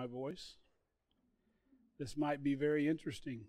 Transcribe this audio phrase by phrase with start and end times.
[0.00, 0.54] my voice.
[1.98, 3.42] This might be very interesting.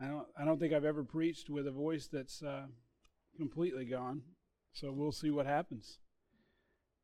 [0.00, 2.68] I don't, I don't think I've ever preached with a voice that's uh,
[3.36, 4.22] completely gone.
[4.72, 5.98] So we'll see what happens.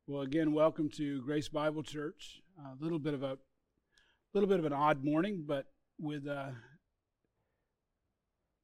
[0.07, 2.41] Well, again, welcome to Grace Bible Church.
[2.59, 3.37] A little bit of a
[4.33, 5.67] little bit of an odd morning, but
[5.99, 6.53] with uh,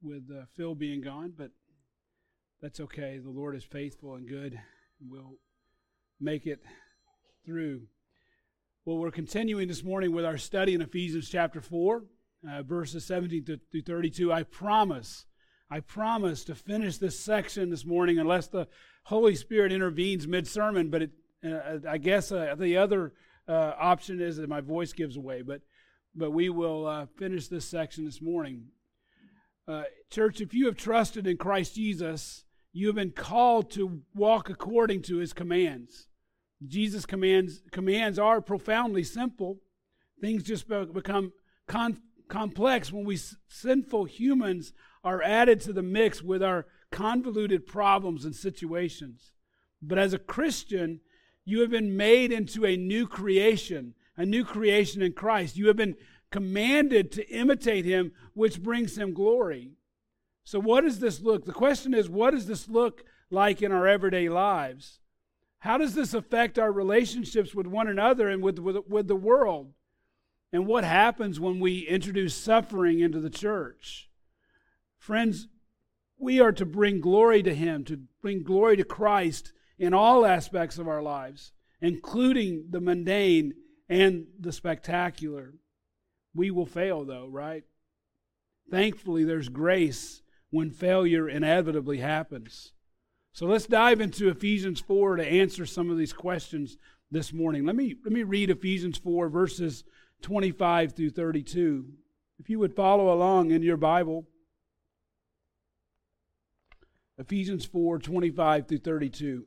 [0.01, 1.51] with uh, Phil being gone, but
[2.59, 3.19] that's okay.
[3.23, 4.59] The Lord is faithful and good.
[4.99, 5.35] We'll
[6.19, 6.63] make it
[7.45, 7.81] through.
[8.83, 12.03] Well, we're continuing this morning with our study in Ephesians chapter 4,
[12.49, 14.33] uh, verses 17 through 32.
[14.33, 15.27] I promise,
[15.69, 18.67] I promise to finish this section this morning unless the
[19.03, 21.11] Holy Spirit intervenes mid sermon, but it,
[21.45, 23.13] uh, I guess uh, the other
[23.47, 25.43] uh, option is that my voice gives away.
[25.43, 25.61] But,
[26.15, 28.63] but we will uh, finish this section this morning.
[29.67, 34.49] Uh, church, if you have trusted in Christ Jesus, you have been called to walk
[34.49, 36.07] according to his commands.
[36.67, 39.59] Jesus' commands commands are profoundly simple.
[40.19, 41.33] Things just become
[41.67, 48.25] con- complex when we sinful humans are added to the mix with our convoluted problems
[48.25, 49.31] and situations.
[49.81, 50.99] But as a Christian,
[51.45, 55.57] you have been made into a new creation, a new creation in Christ.
[55.57, 55.95] You have been
[56.31, 59.71] commanded to imitate him, which brings him glory.
[60.43, 61.45] So, what does this look?
[61.45, 64.99] The question is, what does this look like in our everyday lives?
[65.61, 69.73] How does this affect our relationships with one another and with, with, with the world?
[70.51, 74.09] And what happens when we introduce suffering into the church?
[74.97, 75.47] Friends,
[76.17, 80.79] we are to bring glory to Him, to bring glory to Christ in all aspects
[80.79, 83.53] of our lives, including the mundane
[83.87, 85.53] and the spectacular.
[86.33, 87.65] We will fail, though, right?
[88.71, 92.73] Thankfully, there's grace when failure inevitably happens.
[93.33, 96.77] So let's dive into Ephesians 4 to answer some of these questions
[97.11, 97.65] this morning.
[97.65, 99.83] Let me, let me read Ephesians 4, verses
[100.21, 101.85] 25 through 32.
[102.39, 104.27] If you would follow along in your Bible,
[107.17, 109.45] Ephesians 4, 25 through 32.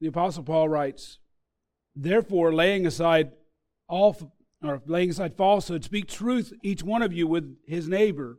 [0.00, 1.18] The Apostle Paul writes,
[1.94, 3.32] Therefore, laying aside
[3.88, 8.38] all or laying aside falsehood, speak truth each one of you with his neighbor,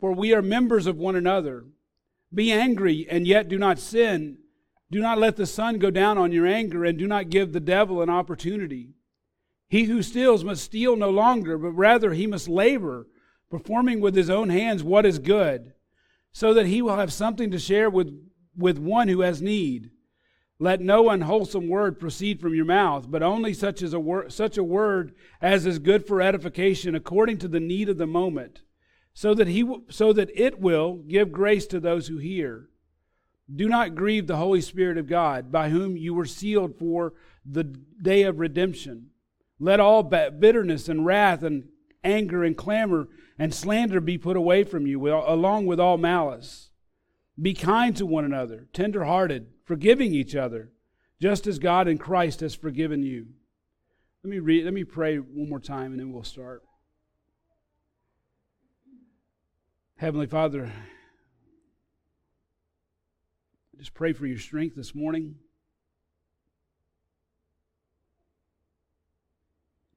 [0.00, 1.64] for we are members of one another.
[2.32, 4.38] Be angry and yet do not sin.
[4.90, 7.60] Do not let the sun go down on your anger, and do not give the
[7.60, 8.90] devil an opportunity.
[9.68, 13.08] He who steals must steal no longer, but rather he must labor,
[13.50, 15.72] performing with his own hands what is good,
[16.32, 18.08] so that he will have something to share with,
[18.56, 19.90] with one who has need.
[20.64, 24.56] Let no unwholesome word proceed from your mouth, but only such as a wor- such
[24.56, 28.62] a word as is good for edification according to the need of the moment,
[29.12, 32.70] so that he w- so that it will give grace to those who hear.
[33.54, 37.12] Do not grieve the Holy Spirit of God, by whom you were sealed for
[37.44, 39.10] the day of redemption.
[39.60, 41.68] Let all bitterness and wrath and
[42.02, 46.70] anger and clamor and slander be put away from you, along with all malice.
[47.40, 50.70] Be kind to one another, tender-hearted forgiving each other,
[51.20, 53.26] just as God in Christ has forgiven you.
[54.22, 56.62] Let me read, let me pray one more time and then we'll start.
[59.96, 60.66] Heavenly Father,
[63.74, 65.36] I just pray for your strength this morning.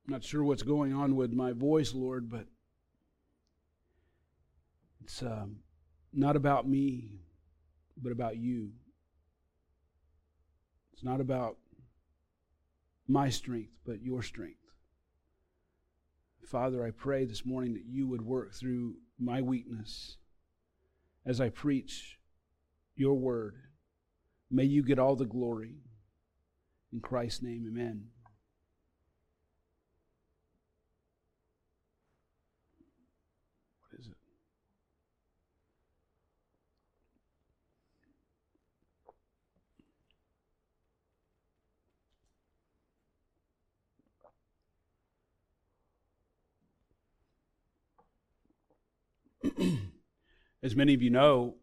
[0.08, 2.46] I'm not sure what's going on with my voice, Lord, but
[5.04, 5.58] it's um,
[6.14, 7.20] not about me,
[8.02, 8.72] but about you.
[10.94, 11.58] It's not about
[13.08, 14.58] my strength, but your strength.
[16.46, 20.18] Father, I pray this morning that you would work through my weakness
[21.26, 22.18] as I preach
[22.96, 23.56] your word.
[24.50, 25.76] May you get all the glory.
[26.94, 28.08] In Christ's name, amen.
[50.68, 51.56] As many of you know,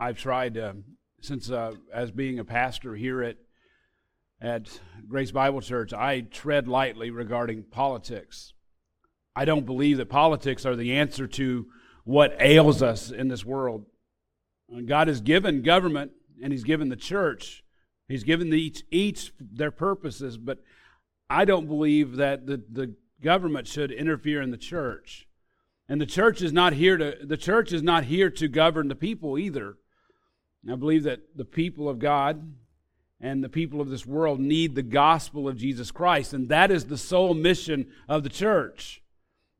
[0.00, 0.72] I've tried uh,
[1.20, 3.36] since uh, as being a pastor here at
[4.40, 8.54] at Grace Bible Church, I tread lightly regarding politics.
[9.36, 11.66] I don't believe that politics are the answer to
[12.04, 13.84] what ails us in this world.
[14.86, 16.12] God has given government
[16.42, 17.62] and He's given the church,
[18.08, 20.58] He's given each, each their purposes, but
[21.28, 25.28] I don't believe that the, the government should interfere in the church.
[25.88, 28.94] And the church is not here to the church is not here to govern the
[28.94, 29.76] people either.
[30.70, 32.54] I believe that the people of God
[33.20, 36.86] and the people of this world need the gospel of Jesus Christ, and that is
[36.86, 39.02] the sole mission of the church.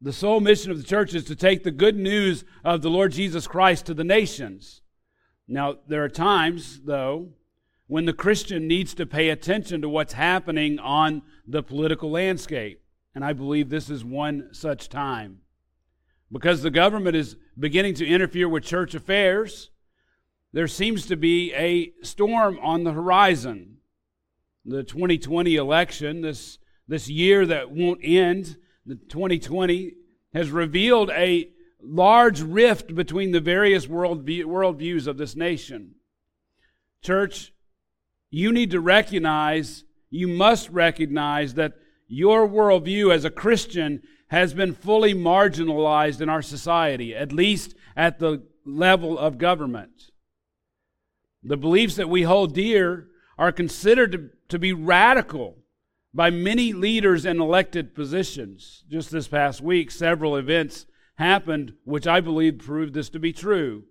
[0.01, 3.13] The sole mission of the church is to take the good news of the Lord
[3.13, 4.81] Jesus Christ to the nations.
[5.47, 7.29] Now, there are times, though,
[7.87, 12.83] when the Christian needs to pay attention to what's happening on the political landscape.
[13.15, 15.42] And I believe this is one such time.
[16.33, 19.71] Because the government is beginning to interfere with church affairs,
[20.53, 23.77] there seems to be a storm on the horizon.
[24.65, 26.59] The 2020 election, this,
[26.89, 28.57] this year that won't end,
[28.87, 29.95] the 2020,
[30.33, 31.51] has revealed a
[31.83, 35.97] large rift between the various world worldviews of this nation.
[37.03, 37.53] Church,
[38.31, 41.75] you need to recognize, you must recognize that
[42.07, 44.03] your worldview as a Christian
[44.33, 50.11] has been fully marginalized in our society, at least at the level of government.
[51.43, 55.59] The beliefs that we hold dear are considered to, to be radical
[56.15, 58.85] by many leaders in elected positions.
[58.89, 60.87] Just this past week, several events
[61.17, 63.85] happened which I believe proved this to be true.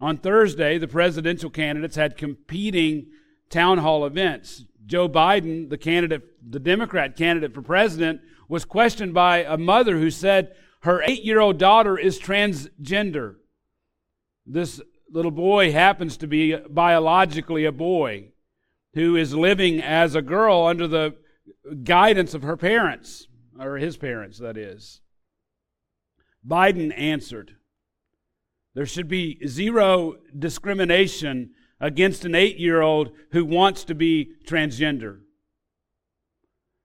[0.00, 3.06] On Thursday, the presidential candidates had competing
[3.50, 4.64] town hall events.
[4.84, 8.20] Joe Biden, the candidate, the Democrat candidate for president,
[8.50, 10.52] was questioned by a mother who said
[10.82, 13.36] her eight year old daughter is transgender.
[14.44, 18.32] This little boy happens to be biologically a boy
[18.94, 21.14] who is living as a girl under the
[21.84, 25.00] guidance of her parents, or his parents, that is.
[26.44, 27.54] Biden answered,
[28.74, 35.20] There should be zero discrimination against an eight year old who wants to be transgender.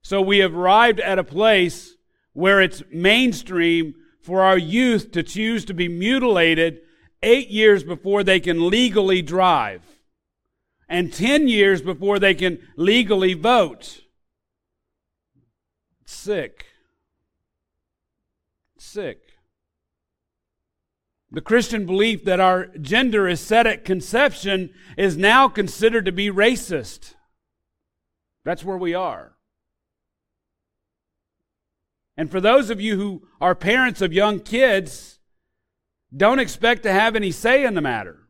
[0.06, 1.96] So we have arrived at a place
[2.34, 6.82] where it's mainstream for our youth to choose to be mutilated
[7.24, 9.82] eight years before they can legally drive
[10.88, 14.02] and 10 years before they can legally vote.
[16.06, 16.68] Sick.
[18.78, 19.22] Sick.
[21.32, 26.30] The Christian belief that our gender is set at conception is now considered to be
[26.30, 27.16] racist.
[28.44, 29.35] That's where we are.
[32.18, 35.20] And for those of you who are parents of young kids,
[36.16, 38.28] don't expect to have any say in the matter.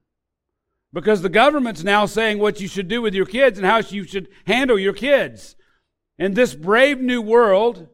[0.91, 4.05] Because the government's now saying what you should do with your kids and how you
[4.05, 5.55] should handle your kids.
[6.17, 7.89] In this brave new world,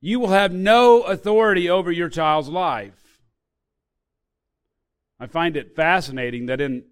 [0.00, 3.20] you will have no authority over your child's life.
[5.20, 6.84] I find it fascinating that in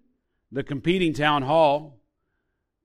[0.51, 1.99] the competing town hall,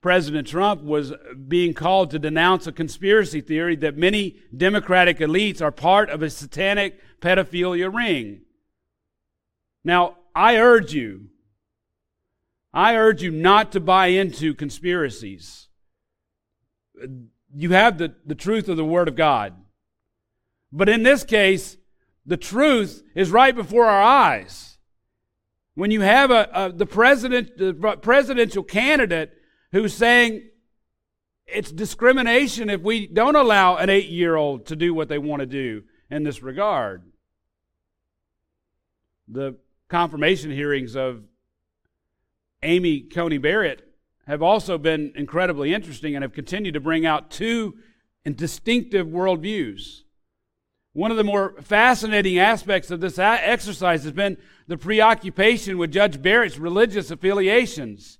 [0.00, 1.12] President Trump was
[1.48, 6.30] being called to denounce a conspiracy theory that many Democratic elites are part of a
[6.30, 8.42] satanic pedophilia ring.
[9.82, 11.30] Now, I urge you,
[12.72, 15.66] I urge you not to buy into conspiracies.
[17.54, 19.54] You have the, the truth of the Word of God.
[20.70, 21.76] But in this case,
[22.24, 24.78] the truth is right before our eyes.
[25.74, 27.72] When you have a, a the president, the
[28.02, 29.32] presidential candidate
[29.72, 30.48] who's saying
[31.46, 35.40] it's discrimination if we don't allow an eight year old to do what they want
[35.40, 37.02] to do in this regard.
[39.28, 39.56] The
[39.88, 41.22] confirmation hearings of
[42.62, 43.86] Amy Coney Barrett
[44.26, 47.74] have also been incredibly interesting and have continued to bring out two
[48.36, 50.02] distinctive worldviews.
[50.92, 56.20] One of the more fascinating aspects of this exercise has been the preoccupation with Judge
[56.20, 58.17] Barrett's religious affiliations.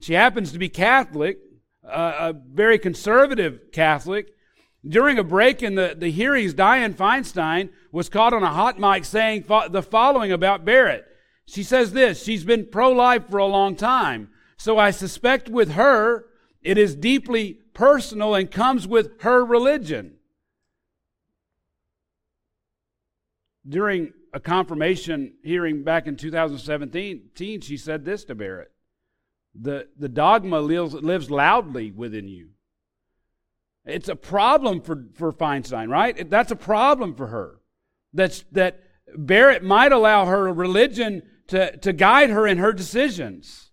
[0.00, 1.38] She happens to be Catholic,
[1.84, 4.34] uh, a very conservative Catholic.
[4.86, 9.04] During a break in the, the hearings, Dianne Feinstein was caught on a hot mic
[9.04, 11.04] saying fo- the following about Barrett.
[11.46, 14.30] She says this She's been pro life for a long time.
[14.56, 16.26] So I suspect with her,
[16.62, 20.16] it is deeply personal and comes with her religion.
[23.68, 28.72] During a confirmation hearing back in 2017, she said this to Barrett
[29.60, 32.50] The, the dogma lives, lives loudly within you.
[33.84, 36.28] It's a problem for, for Feinstein, right?
[36.28, 37.60] That's a problem for her.
[38.12, 38.82] That's, that
[39.16, 43.70] Barrett might allow her religion to, to guide her in her decisions.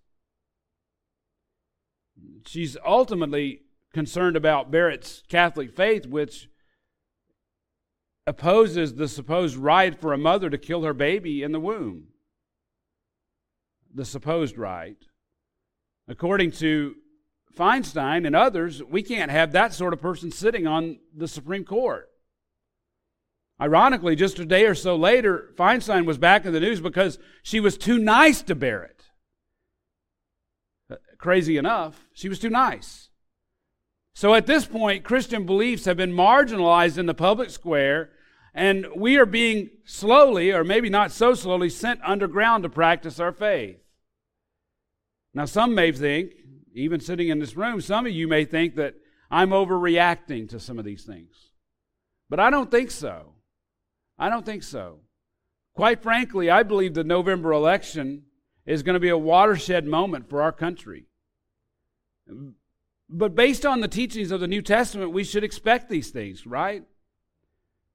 [2.48, 3.62] She's ultimately
[3.94, 6.48] concerned about Barrett's Catholic faith, which
[8.27, 12.08] opposes the supposed right for a mother to kill her baby in the womb.
[13.94, 14.98] The supposed right.
[16.08, 16.96] According to
[17.56, 22.10] Feinstein and others, we can't have that sort of person sitting on the Supreme Court.
[23.60, 27.60] Ironically, just a day or so later, Feinstein was back in the news because she
[27.60, 29.06] was too nice to Barrett.
[30.92, 33.10] Uh, crazy enough, she was too nice.
[34.14, 38.12] So at this point, Christian beliefs have been marginalized in the public square,
[38.54, 43.32] and we are being slowly, or maybe not so slowly, sent underground to practice our
[43.32, 43.85] faith.
[45.36, 46.32] Now, some may think,
[46.74, 48.96] even sitting in this room, some of you may think that
[49.30, 51.51] I'm overreacting to some of these things.
[52.30, 53.34] But I don't think so.
[54.18, 55.01] I don't think so.
[55.75, 58.24] Quite frankly, I believe the November election
[58.65, 61.06] is going to be a watershed moment for our country.
[63.10, 66.84] But based on the teachings of the New Testament, we should expect these things, right?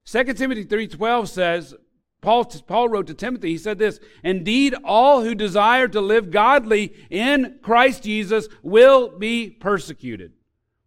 [0.05, 1.73] 2 Timothy 3:12 says,
[2.21, 6.93] Paul, Paul wrote to Timothy, he said this, Indeed, all who desire to live godly
[7.09, 10.33] in Christ Jesus will be persecuted.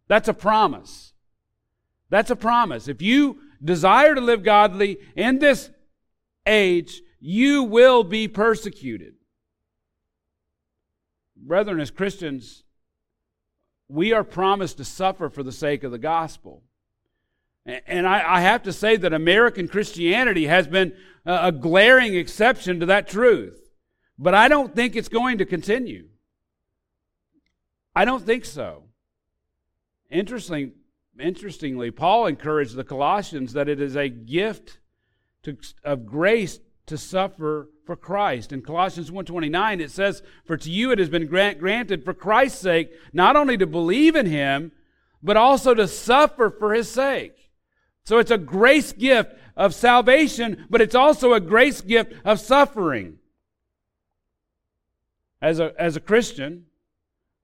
[0.07, 1.13] That's a promise.
[2.09, 2.87] That's a promise.
[2.87, 5.69] If you desire to live godly in this
[6.45, 9.15] age, you will be persecuted.
[11.35, 12.63] Brethren, as Christians,
[13.89, 16.63] we are promised to suffer for the sake of the gospel.
[17.65, 20.93] And I, have to say that American Christianity has been
[21.25, 23.59] a glaring exception to that truth.
[24.19, 26.09] But I don't think it's going to continue.
[27.95, 28.83] I don't think so.
[30.11, 30.73] Interesting,
[31.19, 34.77] interestingly, Paul encouraged the Colossians that it is a gift
[35.43, 38.51] to, of grace to suffer for Christ.
[38.51, 42.61] In Colossians 1:29 it says, "For to you it has been grant, granted for Christ's
[42.61, 44.71] sake not only to believe in him,
[45.21, 47.44] but also to suffer for his sake."
[48.05, 53.17] So it's a grace gift of salvation, but it's also a grace gift of suffering.
[55.41, 56.65] As a, as a Christian,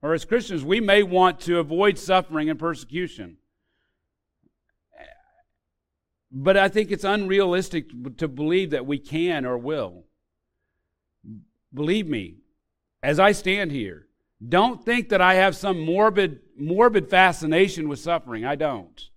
[0.00, 3.36] or as Christians, we may want to avoid suffering and persecution.
[6.30, 7.86] But I think it's unrealistic
[8.18, 10.04] to believe that we can or will.
[11.74, 12.36] Believe me,
[13.02, 14.06] as I stand here,
[14.46, 18.44] don't think that I have some morbid, morbid fascination with suffering.
[18.44, 19.08] I don't.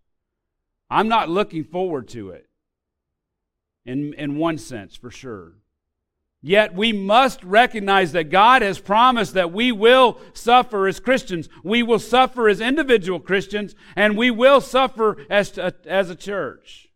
[0.89, 2.47] I'm not looking forward to it,
[3.85, 5.53] in, in one sense, for sure.
[6.41, 11.49] Yet we must recognize that God has promised that we will suffer as Christians.
[11.63, 16.89] We will suffer as individual Christians, and we will suffer as, as a church.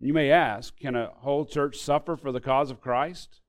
[0.00, 3.40] You may ask, can a whole church suffer for the cause of Christ?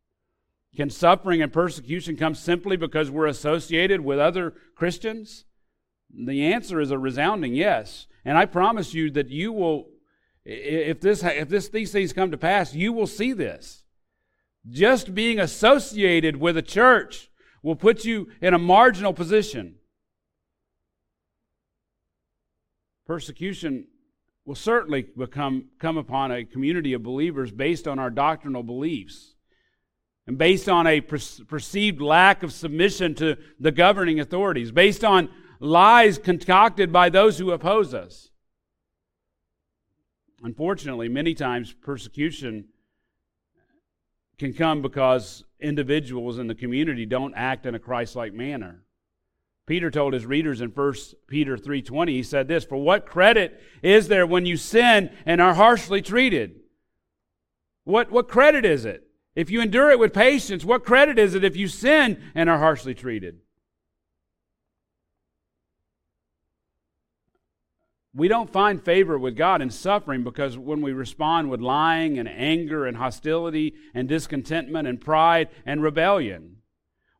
[0.75, 5.45] Can suffering and persecution come simply because we're associated with other Christians?
[6.13, 8.05] The answer is a resounding yes.
[8.23, 9.87] And I promise you that you will,
[10.45, 13.83] if, this, if this, these things come to pass, you will see this.
[14.69, 17.29] Just being associated with a church
[17.63, 19.75] will put you in a marginal position.
[23.07, 23.87] Persecution
[24.45, 29.35] will certainly become, come upon a community of believers based on our doctrinal beliefs
[30.27, 35.29] and based on a per- perceived lack of submission to the governing authorities, based on
[35.61, 38.31] lies concocted by those who oppose us.
[40.43, 42.65] Unfortunately, many times persecution
[44.39, 48.83] can come because individuals in the community don't act in a Christ-like manner.
[49.67, 54.07] Peter told his readers in 1 Peter 3:20 he said this, "For what credit is
[54.07, 56.59] there when you sin and are harshly treated?"
[57.83, 59.07] What what credit is it?
[59.35, 62.57] If you endure it with patience, what credit is it if you sin and are
[62.57, 63.41] harshly treated?
[68.13, 72.27] We don't find favor with God in suffering because when we respond with lying and
[72.27, 76.57] anger and hostility and discontentment and pride and rebellion,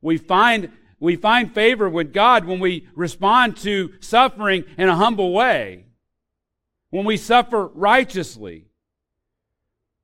[0.02, 5.34] we find we find favor with God when we respond to suffering in a humble
[5.34, 5.86] way,
[6.92, 8.68] when we suffer righteously.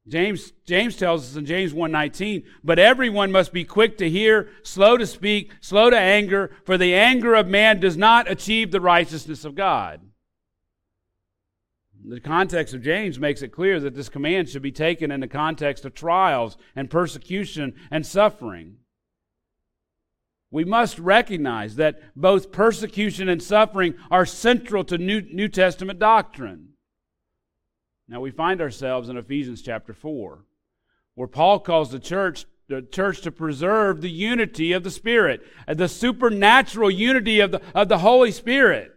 [0.07, 4.97] James, James tells us in James 1:19, but everyone must be quick to hear, slow
[4.97, 9.45] to speak, slow to anger, for the anger of man does not achieve the righteousness
[9.45, 10.01] of God.
[12.09, 15.27] The context of James makes it clear that this command should be taken in the
[15.27, 18.77] context of trials and persecution and suffering.
[20.49, 26.69] We must recognize that both persecution and suffering are central to New, New Testament doctrine.
[28.07, 30.45] Now we find ourselves in Ephesians chapter 4,
[31.15, 35.87] where Paul calls the church the church to preserve the unity of the Spirit, the
[35.87, 38.96] supernatural unity of the, of the Holy Spirit.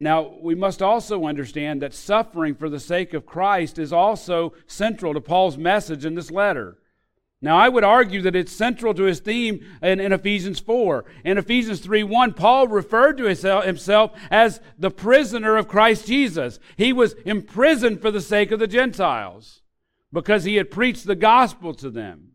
[0.00, 5.14] Now, we must also understand that suffering for the sake of Christ is also central
[5.14, 6.78] to Paul's message in this letter.
[7.40, 11.04] Now, I would argue that it's central to his theme in, in Ephesians 4.
[11.24, 16.58] In Ephesians 3 1, Paul referred to himself as the prisoner of Christ Jesus.
[16.78, 19.60] He was imprisoned for the sake of the Gentiles
[20.10, 22.30] because he had preached the gospel to them.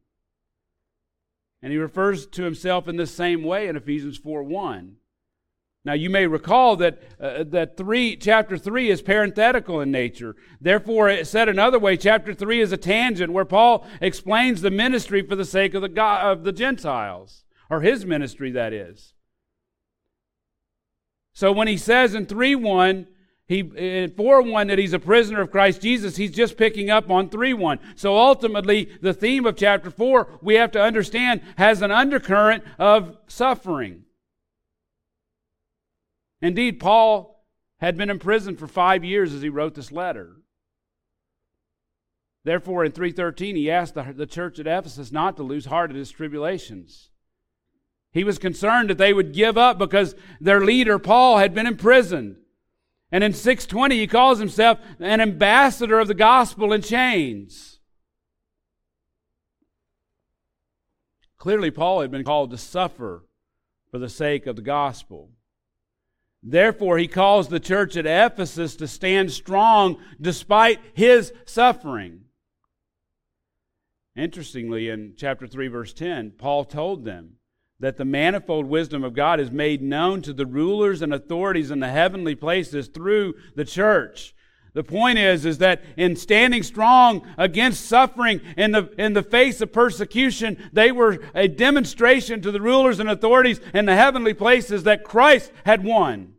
[1.63, 4.95] And he refers to himself in the same way in Ephesians 4 1.
[5.85, 10.35] Now you may recall that uh, that three chapter three is parenthetical in nature.
[10.59, 15.35] Therefore, said another way, chapter three is a tangent where Paul explains the ministry for
[15.35, 19.13] the sake of the God, of the Gentiles, or his ministry, that is.
[21.33, 23.07] So when he says in three one,
[23.47, 27.09] he in four one that he's a prisoner of Christ Jesus, he's just picking up
[27.09, 27.79] on three one.
[27.95, 33.17] So ultimately, the theme of chapter four we have to understand has an undercurrent of
[33.27, 34.03] suffering.
[36.41, 37.45] Indeed, Paul
[37.77, 40.37] had been in prison for five years as he wrote this letter.
[42.43, 45.95] Therefore, in 313, he asked the, the church at Ephesus not to lose heart at
[45.95, 47.09] his tribulations.
[48.11, 52.37] He was concerned that they would give up because their leader, Paul, had been imprisoned.
[53.11, 57.79] And in 620, he calls himself an ambassador of the gospel in chains.
[61.37, 63.25] Clearly, Paul had been called to suffer
[63.91, 65.31] for the sake of the gospel.
[66.41, 72.21] Therefore, he calls the church at Ephesus to stand strong despite his suffering.
[74.15, 77.35] Interestingly, in chapter 3, verse 10, Paul told them
[77.79, 81.79] that the manifold wisdom of God is made known to the rulers and authorities in
[81.79, 84.33] the heavenly places through the church.
[84.79, 89.59] The point is, is that in standing strong against suffering in the, in the face
[89.59, 94.83] of persecution, they were a demonstration to the rulers and authorities in the heavenly places
[94.83, 96.35] that Christ had won.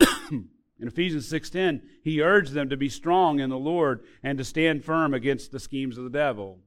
[0.00, 0.48] in
[0.80, 5.14] Ephesians 6.10, he urged them to be strong in the Lord and to stand firm
[5.14, 6.58] against the schemes of the devil.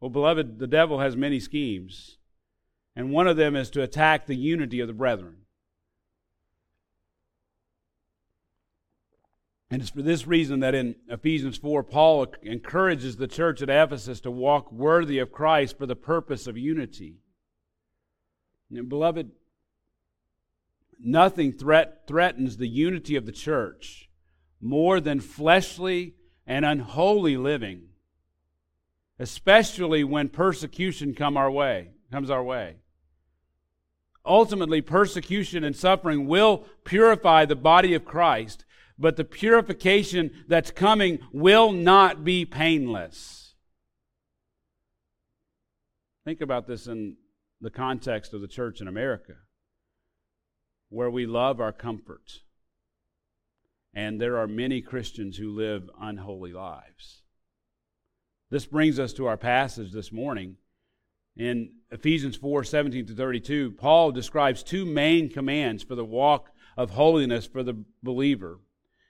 [0.00, 2.18] Well, beloved, the devil has many schemes,
[2.96, 5.44] and one of them is to attack the unity of the brethren.
[9.70, 14.20] And it's for this reason that in Ephesians 4, Paul encourages the church at Ephesus
[14.22, 17.16] to walk worthy of Christ for the purpose of unity.
[18.70, 19.30] And beloved,
[20.98, 24.08] nothing threat, threatens the unity of the church
[24.60, 26.14] more than fleshly
[26.46, 27.88] and unholy living,
[29.18, 32.76] especially when persecution come our way, comes our way.
[34.24, 38.64] Ultimately, persecution and suffering will purify the body of Christ
[38.98, 43.54] but the purification that's coming will not be painless.
[46.24, 47.16] Think about this in
[47.60, 49.34] the context of the church in America,
[50.88, 52.40] where we love our comfort.
[53.94, 57.22] And there are many Christians who live unholy lives.
[58.50, 60.56] This brings us to our passage this morning.
[61.36, 66.90] In Ephesians 4 17 to 32, Paul describes two main commands for the walk of
[66.90, 68.58] holiness for the believer.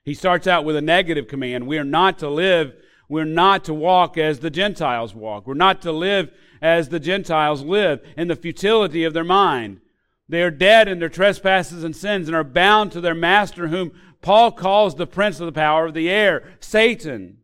[0.05, 1.67] He starts out with a negative command.
[1.67, 2.75] We are not to live,
[3.09, 5.47] we're not to walk as the Gentiles walk.
[5.47, 6.31] We're not to live
[6.61, 9.81] as the Gentiles live in the futility of their mind.
[10.29, 13.93] They are dead in their trespasses and sins and are bound to their master, whom
[14.21, 17.39] Paul calls the prince of the power of the air, Satan.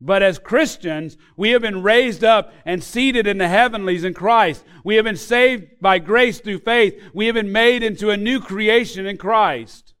[0.00, 4.64] But as Christians, we have been raised up and seated in the heavenlies in Christ.
[4.84, 7.00] We have been saved by grace through faith.
[7.14, 9.91] We have been made into a new creation in Christ.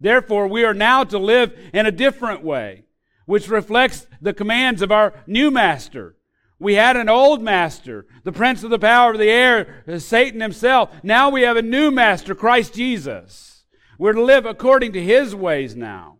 [0.00, 2.84] Therefore, we are now to live in a different way,
[3.26, 6.16] which reflects the commands of our new master.
[6.58, 10.40] We had an old master, the prince of the power of the air, uh, Satan
[10.40, 10.90] himself.
[11.02, 13.64] Now we have a new master, Christ Jesus.
[13.98, 16.18] We're to live according to his ways now.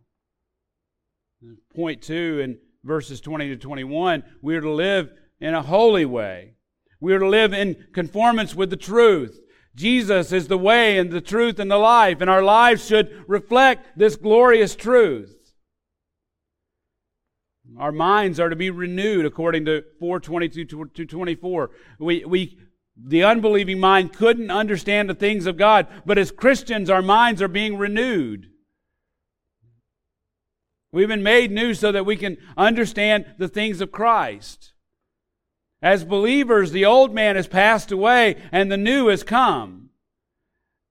[1.74, 6.54] Point two in verses 20 to 21, we are to live in a holy way.
[7.00, 9.40] We are to live in conformance with the truth.
[9.74, 13.96] Jesus is the way and the truth and the life, and our lives should reflect
[13.96, 15.36] this glorious truth.
[17.78, 21.70] Our minds are to be renewed according to 422 to 24.
[21.98, 22.58] We, we,
[22.96, 27.48] the unbelieving mind couldn't understand the things of God, but as Christians, our minds are
[27.48, 28.50] being renewed.
[30.92, 34.69] We've been made new so that we can understand the things of Christ.
[35.82, 39.90] As believers, the old man has passed away and the new has come.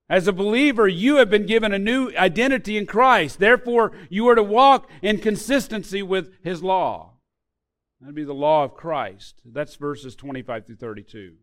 [0.10, 3.38] As a believer, you have been given a new identity in Christ.
[3.38, 7.14] Therefore, you are to walk in consistency with His law.
[8.02, 9.42] That'd be the law of Christ.
[9.46, 11.34] That's verses 25 through 32.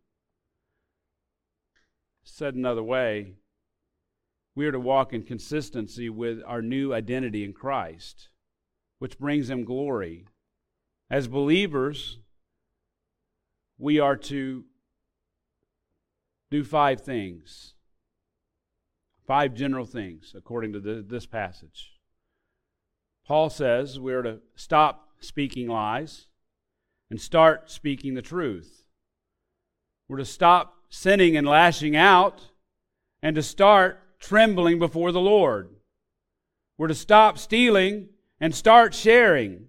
[2.24, 3.34] Said another way,
[4.56, 8.30] we are to walk in consistency with our new identity in Christ,
[8.98, 10.26] which brings Him glory
[11.08, 12.18] as believers,
[13.78, 14.64] we are to
[16.50, 17.74] do five things.
[19.26, 21.92] Five general things, according to the, this passage.
[23.26, 26.26] Paul says we're to stop speaking lies
[27.10, 28.84] and start speaking the truth.
[30.08, 32.40] We're to stop sinning and lashing out
[33.20, 35.70] and to start trembling before the Lord.
[36.78, 38.10] We're to stop stealing
[38.40, 39.66] and start sharing.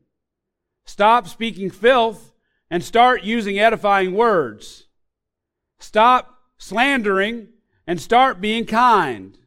[0.86, 2.34] Stop speaking filth
[2.70, 4.88] and start using edifying words.
[5.80, 7.50] Stop slandering
[7.86, 9.38] and start being kind.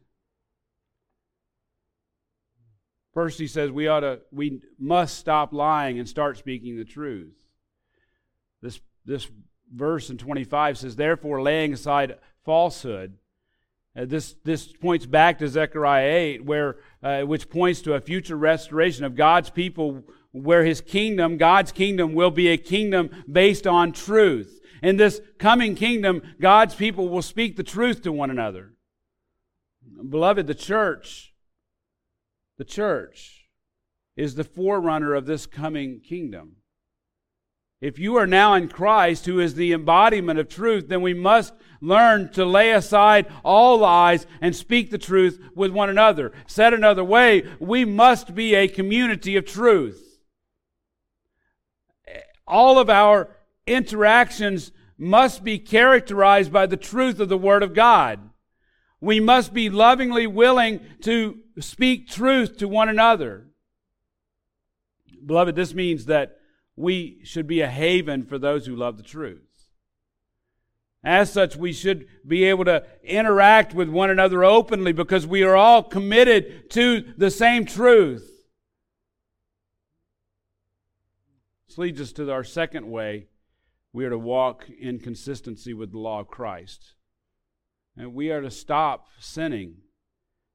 [3.13, 7.33] First, he says we ought to, we must stop lying and start speaking the truth.
[8.61, 9.27] This, this
[9.73, 13.17] verse in 25 says, therefore, laying aside falsehood.
[13.95, 18.37] Uh, this, this points back to Zechariah 8, where, uh, which points to a future
[18.37, 23.91] restoration of God's people, where his kingdom, God's kingdom, will be a kingdom based on
[23.91, 24.59] truth.
[24.81, 28.73] In this coming kingdom, God's people will speak the truth to one another.
[30.09, 31.31] Beloved, the church
[32.61, 33.47] the church
[34.15, 36.57] is the forerunner of this coming kingdom.
[37.81, 41.55] If you are now in Christ, who is the embodiment of truth, then we must
[41.81, 46.31] learn to lay aside all lies and speak the truth with one another.
[46.45, 50.10] Said another way, we must be a community of truth.
[52.51, 53.29] All of our
[53.65, 58.19] interactions must be characterized by the truth of the Word of God.
[58.99, 63.47] We must be lovingly willing to speak truth to one another.
[65.25, 66.39] Beloved, this means that
[66.75, 69.39] we should be a haven for those who love the truth.
[71.03, 75.55] As such, we should be able to interact with one another openly because we are
[75.55, 78.30] all committed to the same truth.
[81.71, 83.27] This leads us to our second way
[83.93, 86.95] we are to walk in consistency with the law of Christ.
[87.95, 89.75] And we are to stop sinning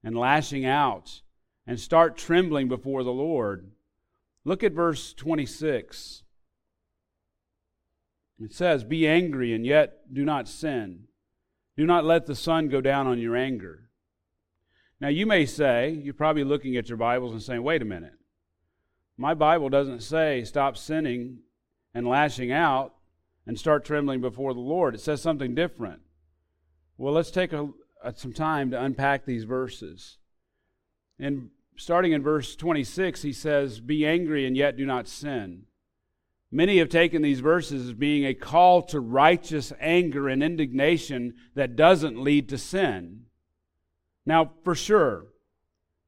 [0.05, 1.23] and lashing out
[1.67, 3.71] and start trembling before the Lord.
[4.45, 6.23] Look at verse 26.
[8.39, 11.05] It says, Be angry and yet do not sin.
[11.79, 13.89] Do not let the sun go down on your anger.
[15.01, 18.13] Now, you may say, you're probably looking at your Bibles and saying, Wait a minute.
[19.19, 21.39] My Bible doesn't say stop sinning
[21.95, 22.95] and lashing out
[23.47, 24.95] and start trembling before the Lord.
[24.95, 26.01] It says something different.
[26.99, 27.69] Well, let's take a,
[28.03, 30.19] a, some time to unpack these verses.
[31.19, 35.63] And starting in verse 26, he says, Be angry and yet do not sin.
[36.51, 41.77] Many have taken these verses as being a call to righteous anger and indignation that
[41.77, 43.25] doesn't lead to sin.
[44.25, 45.27] Now, for sure,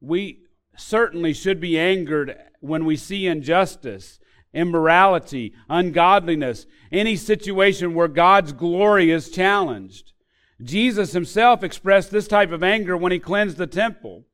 [0.00, 0.42] we
[0.78, 4.18] certainly should be angered when we see injustice,
[4.52, 10.12] immorality, ungodliness, any situation where God's glory is challenged.
[10.62, 14.24] Jesus himself expressed this type of anger when he cleansed the temple.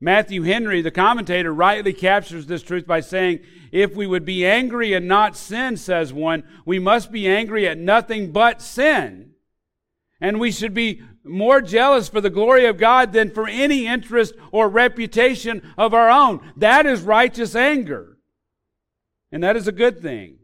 [0.00, 4.94] Matthew Henry, the commentator, rightly captures this truth by saying, If we would be angry
[4.94, 9.31] and not sin, says one, we must be angry at nothing but sin.
[10.22, 14.34] And we should be more jealous for the glory of God than for any interest
[14.52, 16.52] or reputation of our own.
[16.56, 18.18] That is righteous anger.
[19.32, 20.38] And that is a good thing.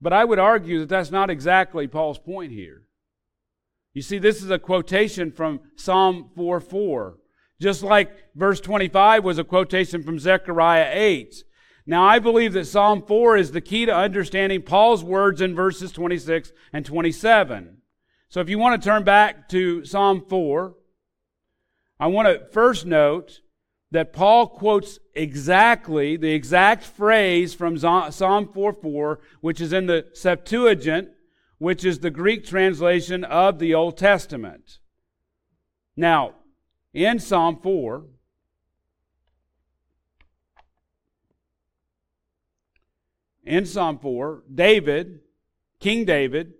[0.00, 2.84] But I would argue that that's not exactly Paul's point here.
[3.92, 7.18] You see, this is a quotation from Psalm 4 4.
[7.60, 11.44] Just like verse 25 was a quotation from Zechariah 8.
[11.84, 15.92] Now, I believe that Psalm 4 is the key to understanding Paul's words in verses
[15.92, 17.77] 26 and 27.
[18.30, 20.74] So if you want to turn back to Psalm 4,
[21.98, 23.40] I want to first note
[23.90, 30.06] that Paul quotes exactly the exact phrase from Psalm 4 4, which is in the
[30.12, 31.08] Septuagint,
[31.56, 34.78] which is the Greek translation of the Old Testament.
[35.96, 36.34] Now,
[36.92, 38.04] in Psalm 4,
[43.44, 45.20] in Psalm 4, David,
[45.80, 46.52] King David,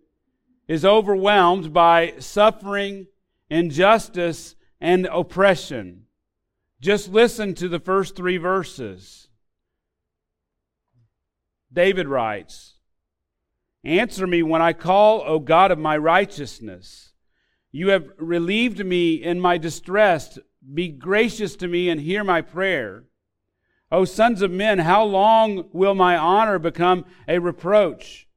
[0.68, 3.07] is overwhelmed by suffering,
[3.50, 6.04] injustice, and oppression.
[6.81, 9.28] Just listen to the first three verses.
[11.72, 12.74] David writes,
[13.83, 17.12] Answer me when I call, O God of my righteousness.
[17.72, 20.38] You have relieved me in my distress.
[20.74, 23.04] Be gracious to me and hear my prayer.
[23.90, 28.28] O sons of men, how long will my honor become a reproach?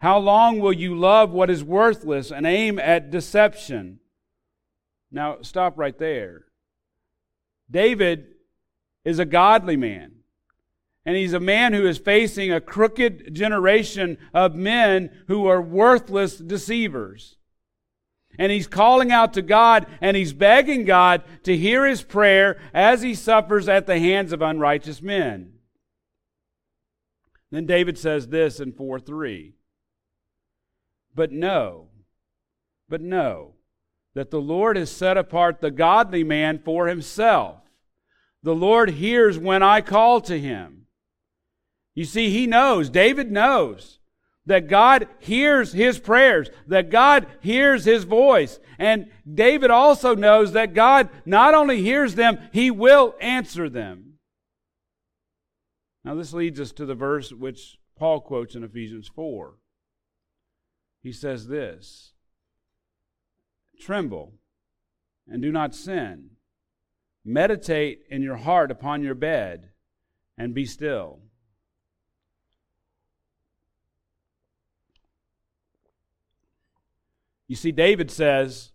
[0.00, 4.00] How long will you love what is worthless and aim at deception?
[5.12, 6.46] Now, stop right there.
[7.70, 8.26] David
[9.04, 10.12] is a godly man.
[11.04, 16.36] And he's a man who is facing a crooked generation of men who are worthless
[16.36, 17.36] deceivers.
[18.38, 23.02] And he's calling out to God and he's begging God to hear his prayer as
[23.02, 25.52] he suffers at the hands of unrighteous men.
[27.50, 29.54] Then David says this in 4 3.
[31.14, 31.88] But know,
[32.88, 33.54] but know
[34.14, 37.58] that the Lord has set apart the godly man for himself.
[38.42, 40.86] The Lord hears when I call to him.
[41.94, 43.98] You see, he knows, David knows
[44.46, 48.58] that God hears his prayers, that God hears his voice.
[48.78, 54.14] And David also knows that God not only hears them, he will answer them.
[56.04, 59.54] Now, this leads us to the verse which Paul quotes in Ephesians 4.
[61.02, 62.12] He says this
[63.80, 64.34] Tremble
[65.28, 66.30] and do not sin.
[67.24, 69.70] Meditate in your heart upon your bed
[70.36, 71.20] and be still.
[77.46, 78.72] You see, David says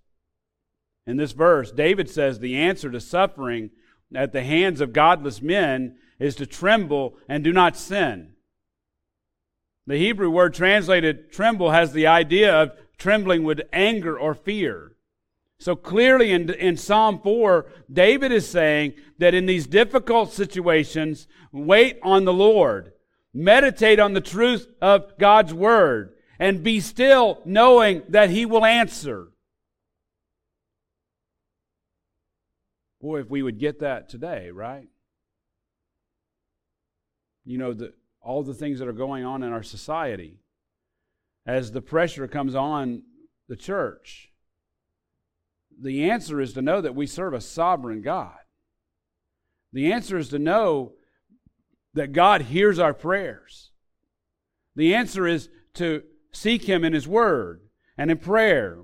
[1.08, 3.72] in this verse, David says the answer to suffering
[4.14, 8.35] at the hands of godless men is to tremble and do not sin.
[9.88, 14.95] The Hebrew word translated tremble has the idea of trembling with anger or fear.
[15.60, 22.00] So clearly in, in Psalm 4, David is saying that in these difficult situations, wait
[22.04, 22.91] on the Lord.
[23.34, 29.28] Meditate on the truth of God's word and be still knowing that he will answer.
[33.02, 34.88] Boy, if we would get that today, right?
[37.45, 37.93] You know, the,
[38.26, 40.40] all the things that are going on in our society,
[41.46, 43.04] as the pressure comes on
[43.48, 44.32] the church,
[45.80, 48.38] the answer is to know that we serve a sovereign God.
[49.72, 50.94] The answer is to know
[51.94, 53.72] that God hears our prayers.
[54.76, 56.02] The answer is to
[56.34, 57.62] seek Him in His Word
[57.96, 58.80] and in prayer.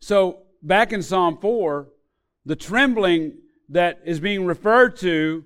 [0.00, 1.88] So, back in Psalm 4,
[2.46, 3.34] the trembling
[3.68, 5.44] that is being referred to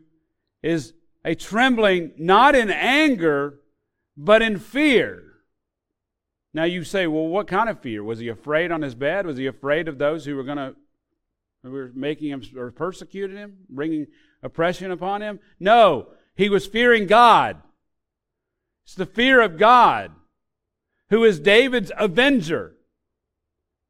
[0.63, 0.93] is
[1.25, 3.61] a trembling not in anger,
[4.17, 5.25] but in fear.
[6.53, 8.03] Now you say, well, what kind of fear?
[8.03, 9.27] Was he afraid on his bed?
[9.27, 10.75] Was he afraid of those who were going to,
[11.63, 14.07] who were making him or persecuting him, bringing
[14.43, 15.39] oppression upon him?
[15.61, 17.59] No, he was fearing God.
[18.85, 20.11] It's the fear of God,
[21.11, 22.75] who is David's avenger.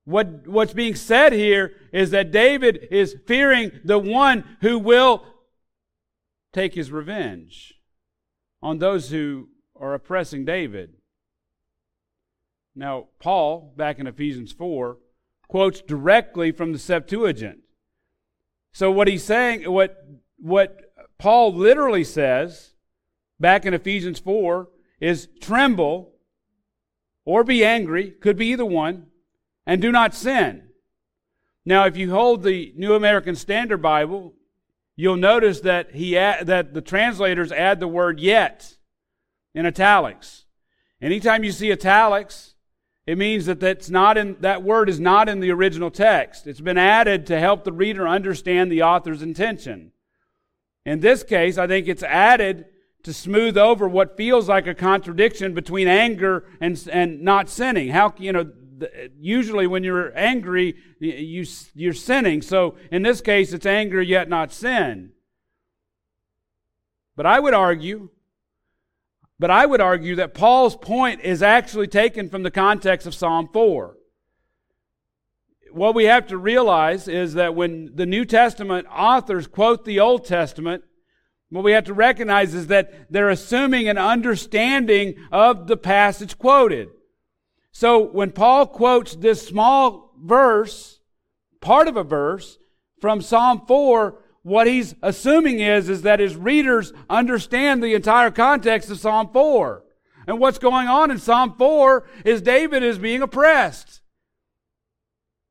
[0.04, 5.24] What, what's being said here is that David is fearing the one who will
[6.52, 7.74] take his revenge
[8.62, 10.94] on those who are oppressing David.
[12.74, 14.98] Now, Paul, back in Ephesians 4,
[15.48, 17.58] quotes directly from the Septuagint.
[18.72, 20.04] So what he's saying, what,
[20.38, 22.74] what Paul literally says
[23.38, 24.68] back in Ephesians 4
[25.00, 26.12] is tremble
[27.24, 29.06] or be angry, could be either one,
[29.66, 30.68] and do not sin.
[31.64, 34.34] Now, if you hold the New American Standard Bible,
[34.96, 38.76] you'll notice that he add, that the translators add the word yet
[39.55, 40.44] in italics.
[41.00, 42.55] Anytime you see italics,
[43.07, 46.46] it means that that's not in, that word is not in the original text.
[46.46, 49.92] It's been added to help the reader understand the author's intention.
[50.85, 52.66] In this case, I think it's added
[53.03, 57.88] to smooth over what feels like a contradiction between anger and, and not sinning.
[57.88, 58.50] How, you know,
[59.18, 62.42] usually when you're angry, you, you're sinning.
[62.42, 65.12] So in this case, it's anger yet not sin.
[67.16, 68.10] But I would argue,
[69.38, 73.48] but I would argue that Paul's point is actually taken from the context of Psalm
[73.52, 73.96] 4.
[75.72, 80.24] What we have to realize is that when the New Testament authors quote the Old
[80.24, 80.82] Testament,
[81.50, 86.88] what we have to recognize is that they're assuming an understanding of the passage quoted.
[87.72, 91.00] So when Paul quotes this small verse,
[91.61, 92.59] part of a verse
[93.00, 98.90] from Psalm 4, what he's assuming is, is that his readers understand the entire context
[98.90, 99.85] of Psalm 4.
[100.26, 104.00] And what's going on in Psalm 4 is David is being oppressed.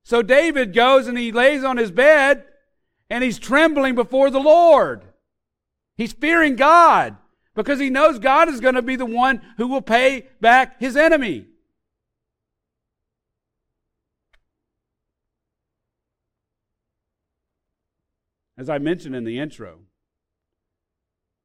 [0.03, 2.43] So David goes and he lays on his bed
[3.09, 5.03] and he's trembling before the Lord.
[5.97, 7.17] He's fearing God
[7.55, 10.95] because he knows God is going to be the one who will pay back his
[10.95, 11.45] enemy.
[18.59, 19.79] As I mentioned in the intro,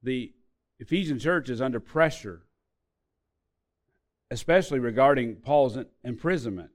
[0.03, 0.33] the
[0.81, 2.43] Ephesian church is under pressure,
[4.33, 6.71] especially regarding Paul's imprisonment.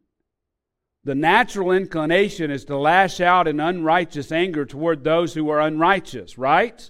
[1.04, 6.38] The natural inclination is to lash out in unrighteous anger toward those who are unrighteous,
[6.38, 6.90] right?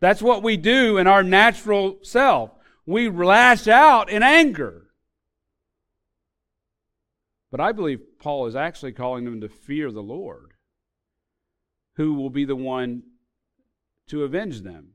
[0.00, 2.50] That's what we do in our natural self.
[2.86, 4.88] We lash out in anger.
[7.52, 10.49] But I believe Paul is actually calling them to fear the Lord,
[12.00, 13.02] who will be the one
[14.08, 14.94] to avenge them.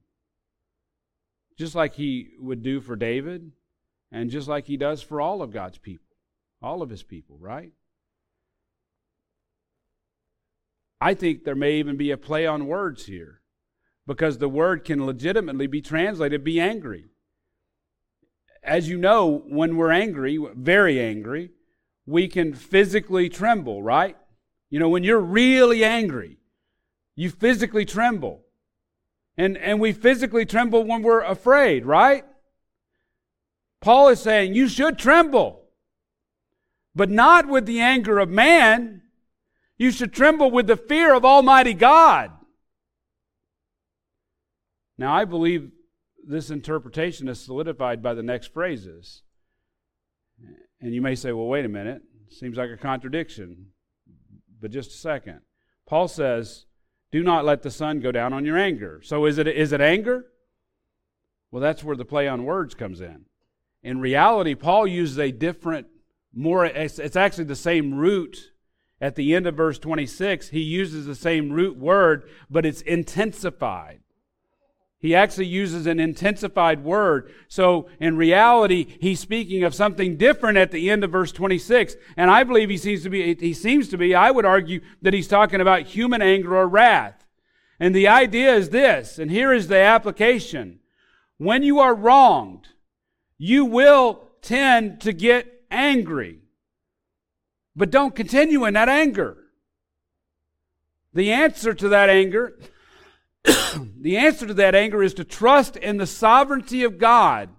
[1.56, 3.52] Just like he would do for David,
[4.12, 6.18] and just like he does for all of God's people,
[6.63, 7.74] all of his people, right?
[11.00, 13.41] I think there may even be a play on words here
[14.08, 17.06] because the word can legitimately be translated be angry.
[18.63, 21.52] As you know, when we're angry, very angry,
[22.08, 24.18] we can physically tremble, right?
[24.72, 26.39] You know, when you're really angry,
[27.15, 28.41] you physically tremble.
[29.38, 32.23] And, and we physically tremble when we're afraid, right?
[33.82, 35.62] Paul is saying you should tremble,
[36.95, 39.01] but not with the anger of man.
[39.78, 42.32] You should tremble with the fear of Almighty God.
[44.97, 45.71] Now, I believe
[46.25, 49.23] this interpretation is solidified by the next phrases.
[50.80, 52.01] And you may say, well, wait a minute.
[52.30, 53.67] Seems like a contradiction.
[54.62, 55.41] But just a second.
[55.86, 56.65] Paul says,
[57.12, 59.02] do not let the sun go down on your anger.
[59.04, 60.26] So is it, is it anger?
[61.52, 63.26] Well, that's where the play on words comes in.
[63.82, 65.88] In reality, Paul uses a different,
[66.34, 68.52] more, it's, it's actually the same root
[69.00, 70.50] at the end of verse 26.
[70.50, 74.02] He uses the same root word, but it's intensified.
[75.06, 77.32] He actually uses an intensified word.
[77.48, 81.96] So in reality, he's speaking of something different at the end of verse 26.
[82.18, 85.13] And I believe he seems to be, he seems to be, I would argue that
[85.13, 87.24] he's talking about human anger or wrath.
[87.80, 90.80] And the idea is this, and here is the application.
[91.38, 92.70] When you are wronged,
[93.38, 96.39] you will tend to get angry.
[97.76, 99.38] But don't continue in that anger.
[101.13, 102.58] The answer to that anger
[104.06, 107.50] the answer to that anger is to trust in the sovereignty of God.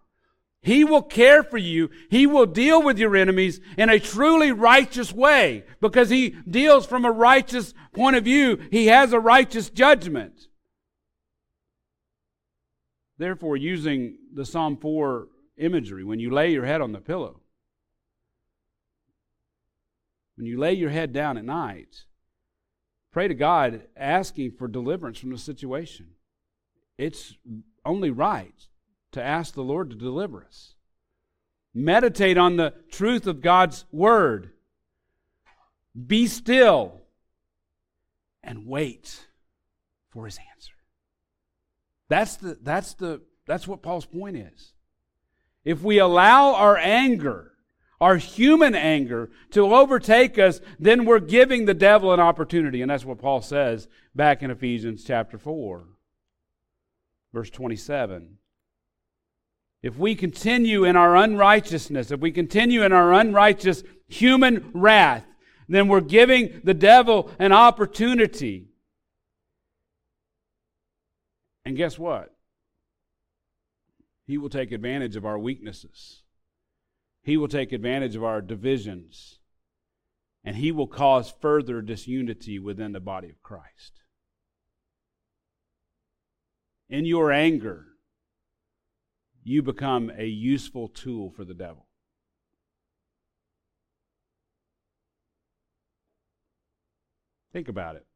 [0.63, 1.91] He will care for you.
[2.09, 7.05] He will deal with your enemies in a truly righteous way because he deals from
[7.05, 8.61] a righteous point of view.
[8.71, 10.47] He has a righteous judgment.
[13.19, 17.41] Therefore, using the Psalm 4 imagery, when you lay your head on the pillow,
[20.37, 22.05] when you lay your head down at night,
[23.17, 26.09] Pray to God asking for deliverance from the situation.
[26.99, 27.35] It's
[27.85, 28.55] only right
[29.13, 30.75] to ask the Lord to deliver us.
[31.75, 34.51] Meditate on the truth of God's word.
[36.07, 37.03] Be still
[38.43, 39.27] and wait
[40.11, 40.73] for his answer.
[42.09, 44.73] That's the that's the that's what Paul's point is.
[45.65, 47.53] If we allow our anger
[48.01, 52.83] our human anger to overtake us, then we're giving the devil an opportunity.
[52.83, 55.87] And that's what Paul says back in Ephesians chapter 4,
[57.37, 58.39] verse 27.
[59.83, 65.27] If we continue in our unrighteousness, if we continue in our unrighteous human wrath,
[65.69, 68.71] then we're giving the devil an opportunity.
[71.67, 72.35] And guess what?
[74.27, 76.23] He will take advantage of our weaknesses.
[77.23, 79.41] He will take advantage of our divisions
[80.43, 84.06] and he will cause further disunity within the body of Christ.
[86.89, 87.87] In your anger,
[89.43, 91.87] you become a useful tool for the devil.
[97.53, 98.07] Think about it.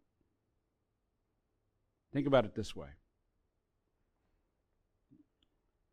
[2.13, 2.89] Think about it this way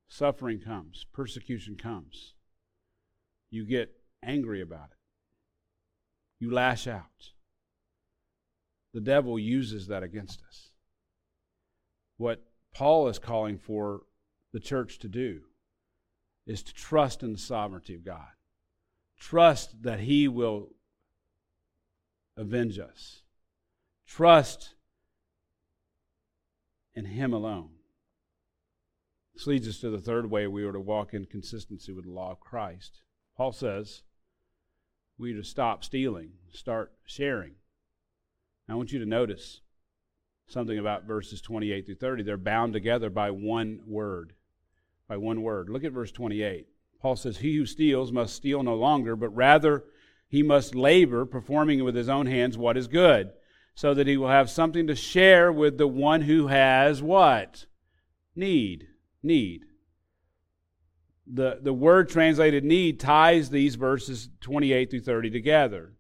[0.10, 2.34] suffering comes, persecution comes
[3.50, 3.92] you get
[4.24, 4.98] angry about it.
[6.40, 7.32] You lash out.
[8.94, 10.70] The devil uses that against us.
[12.18, 12.44] What
[12.78, 14.02] Paul is calling for
[14.54, 15.42] the church to do
[16.46, 18.28] is to trust in the sovereignty of God.
[19.20, 20.70] Trust that He will
[22.38, 23.24] avenge us.
[24.06, 24.76] Trust
[26.94, 27.72] in Him alone.
[29.34, 32.12] This leads us to the third way we are to walk in consistency with the
[32.12, 33.02] law of Christ.
[33.36, 34.04] Paul says
[35.18, 37.56] we are to stop stealing, start sharing.
[38.70, 39.62] I want you to notice
[40.48, 42.24] something about verses 28 through 30.
[42.24, 44.34] They're bound together by one word.
[45.08, 45.70] By one word.
[45.70, 46.68] Look at verse 28.
[47.00, 49.86] Paul says, He who steals must steal no longer, but rather
[50.28, 53.32] he must labor, performing with his own hands what is good,
[53.76, 57.66] so that he will have something to share with the one who has what?
[58.36, 58.88] Need.
[59.24, 59.68] Need
[61.28, 65.94] the, the word translated need ties these verses 28 through 30 together.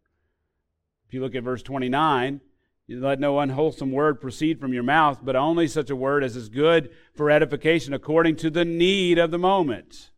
[1.07, 2.41] If you look at verse 29,
[2.87, 6.37] You let no unwholesome word proceed from your mouth, but only such a word as
[6.37, 10.11] is good for edification according to the need of the moment.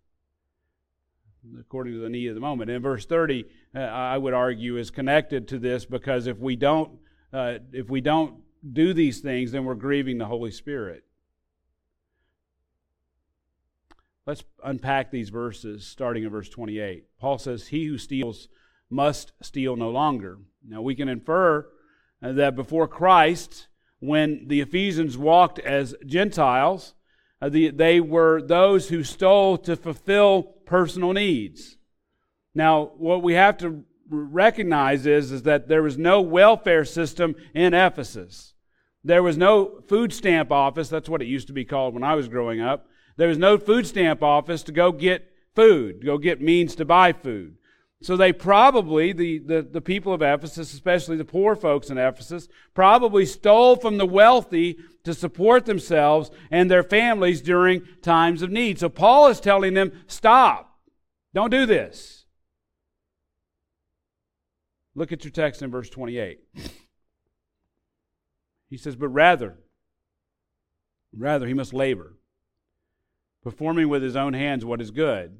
[1.59, 2.69] According to the need of the moment.
[2.69, 6.91] In verse 30, uh, I would argue, is connected to this because if we don't,
[7.33, 8.35] uh, if we don't
[8.71, 11.03] do these things, then we're grieving the Holy Spirit.
[14.27, 17.05] Let's unpack these verses starting in verse 28.
[17.19, 18.47] Paul says, He who steals
[18.91, 20.37] must steal no longer.
[20.63, 21.67] Now we can infer
[22.21, 23.67] that before Christ,
[23.99, 26.93] when the Ephesians walked as Gentiles,
[27.41, 31.77] uh, the, they were those who stole to fulfill personal needs.
[32.53, 37.73] Now, what we have to recognize is, is that there was no welfare system in
[37.73, 38.53] Ephesus.
[39.03, 40.89] There was no food stamp office.
[40.89, 42.87] That's what it used to be called when I was growing up.
[43.17, 46.85] There was no food stamp office to go get food, to go get means to
[46.85, 47.55] buy food.
[48.01, 52.47] So they probably, the, the, the, people of Ephesus, especially the poor folks in Ephesus,
[52.73, 58.79] probably stole from the wealthy to support themselves and their families during times of need.
[58.79, 60.79] So Paul is telling them, stop.
[61.33, 62.25] Don't do this.
[64.95, 66.39] Look at your text in verse 28.
[68.69, 69.57] He says, but rather,
[71.11, 72.17] rather he must labor,
[73.43, 75.37] performing with his own hands what is good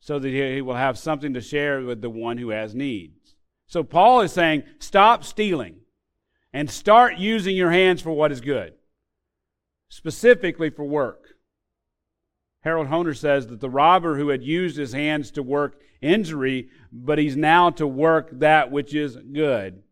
[0.00, 3.36] so that he will have something to share with the one who has needs.
[3.66, 5.76] So Paul is saying, stop stealing
[6.52, 8.72] and start using your hands for what is good,
[9.88, 11.26] specifically for work.
[12.62, 17.18] Harold Hoehner says that the robber who had used his hands to work injury, but
[17.18, 19.82] he's now to work that which is good.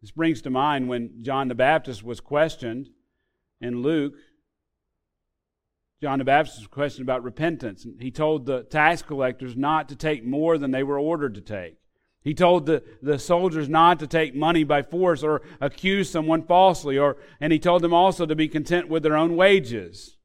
[0.00, 2.90] This brings to mind when John the Baptist was questioned
[3.60, 4.14] in Luke
[6.02, 7.86] John the Baptist's question about repentance.
[8.00, 11.76] He told the tax collectors not to take more than they were ordered to take.
[12.24, 16.98] He told the, the soldiers not to take money by force or accuse someone falsely,
[16.98, 20.16] or, and he told them also to be content with their own wages.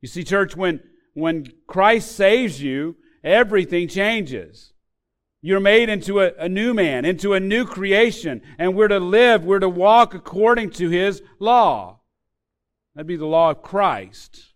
[0.00, 0.80] You see, church, when,
[1.12, 4.74] when Christ saves you, everything changes.
[5.42, 9.44] You're made into a, a new man, into a new creation, and we're to live,
[9.44, 11.98] we're to walk according to his law.
[12.94, 14.47] That'd be the law of Christ.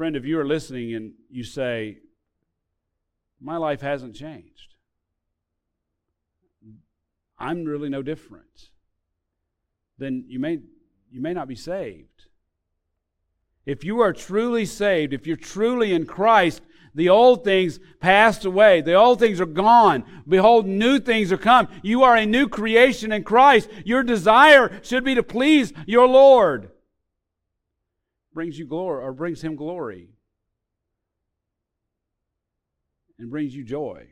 [0.00, 1.98] Friend, if you are listening and you say,
[3.38, 4.74] My life hasn't changed,
[7.38, 8.70] I'm really no different,
[9.98, 10.60] then you may,
[11.10, 12.24] you may not be saved.
[13.66, 16.62] If you are truly saved, if you're truly in Christ,
[16.94, 18.80] the old things passed away.
[18.80, 20.04] The old things are gone.
[20.26, 21.68] Behold, new things are come.
[21.82, 23.68] You are a new creation in Christ.
[23.84, 26.70] Your desire should be to please your Lord
[28.32, 30.10] brings you glory or brings him glory
[33.18, 34.08] and brings you joy.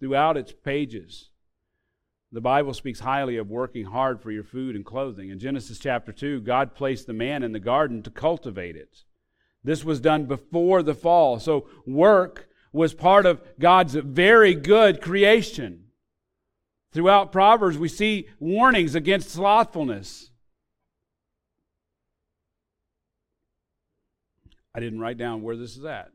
[0.00, 1.30] Throughout its pages,
[2.30, 5.30] the Bible speaks highly of working hard for your food and clothing.
[5.30, 9.04] In Genesis chapter 2, God placed the man in the garden to cultivate it.
[9.64, 11.40] This was done before the fall.
[11.40, 15.84] So, work was part of God's very good creation.
[16.92, 20.27] Throughout Proverbs, we see warnings against slothfulness.
[24.78, 26.10] I didn't write down where this is at,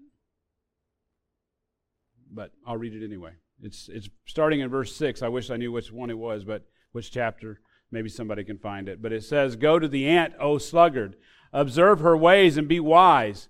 [2.31, 3.31] but I'll read it anyway.
[3.61, 5.21] It's, it's starting in verse 6.
[5.21, 7.59] I wish I knew which one it was, but which chapter.
[7.91, 9.01] Maybe somebody can find it.
[9.01, 11.17] But it says, Go to the ant, O sluggard,
[11.51, 13.49] observe her ways and be wise,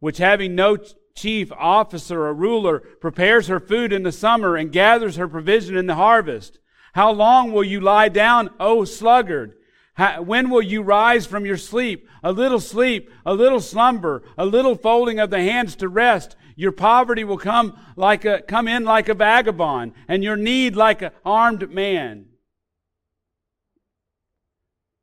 [0.00, 0.78] which having no
[1.14, 5.84] chief officer or ruler prepares her food in the summer and gathers her provision in
[5.88, 6.58] the harvest.
[6.94, 9.56] How long will you lie down, O sluggard?
[9.96, 12.08] When will you rise from your sleep?
[12.22, 16.36] A little sleep, a little slumber, a little folding of the hands to rest.
[16.56, 21.02] Your poverty will come like a, come in like a vagabond and your need like
[21.02, 22.26] an armed man.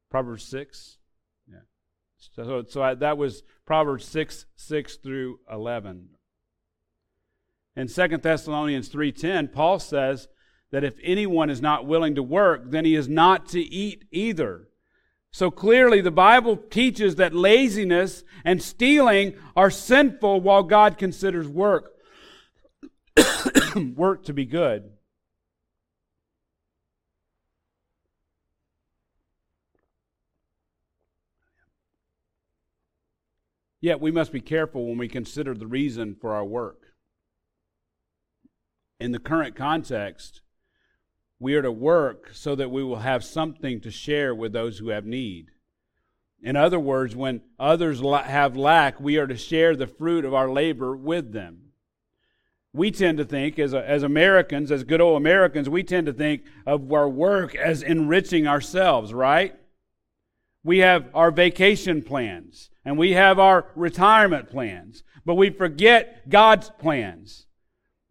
[0.10, 0.98] Proverbs 6.
[1.50, 1.60] Yeah.
[2.18, 6.10] So, so I, that was Proverbs 6, 6 through 11.
[7.78, 10.28] In 2 Thessalonians 3.10, Paul says
[10.72, 14.68] that if anyone is not willing to work, then he is not to eat either.
[15.34, 21.92] So clearly, the Bible teaches that laziness and stealing are sinful while God considers work
[23.96, 24.92] work to be good.
[33.80, 36.78] Yet we must be careful when we consider the reason for our work.
[39.00, 40.41] In the current context,
[41.42, 44.90] we are to work so that we will have something to share with those who
[44.90, 45.48] have need.
[46.44, 50.52] In other words, when others have lack, we are to share the fruit of our
[50.52, 51.72] labor with them.
[52.74, 56.44] we tend to think, as, as Americans, as good old Americans, we tend to think
[56.68, 59.56] of our work as enriching ourselves, right?
[60.64, 66.70] We have our vacation plans and we have our retirement plans, but we forget God's
[66.70, 67.48] plans.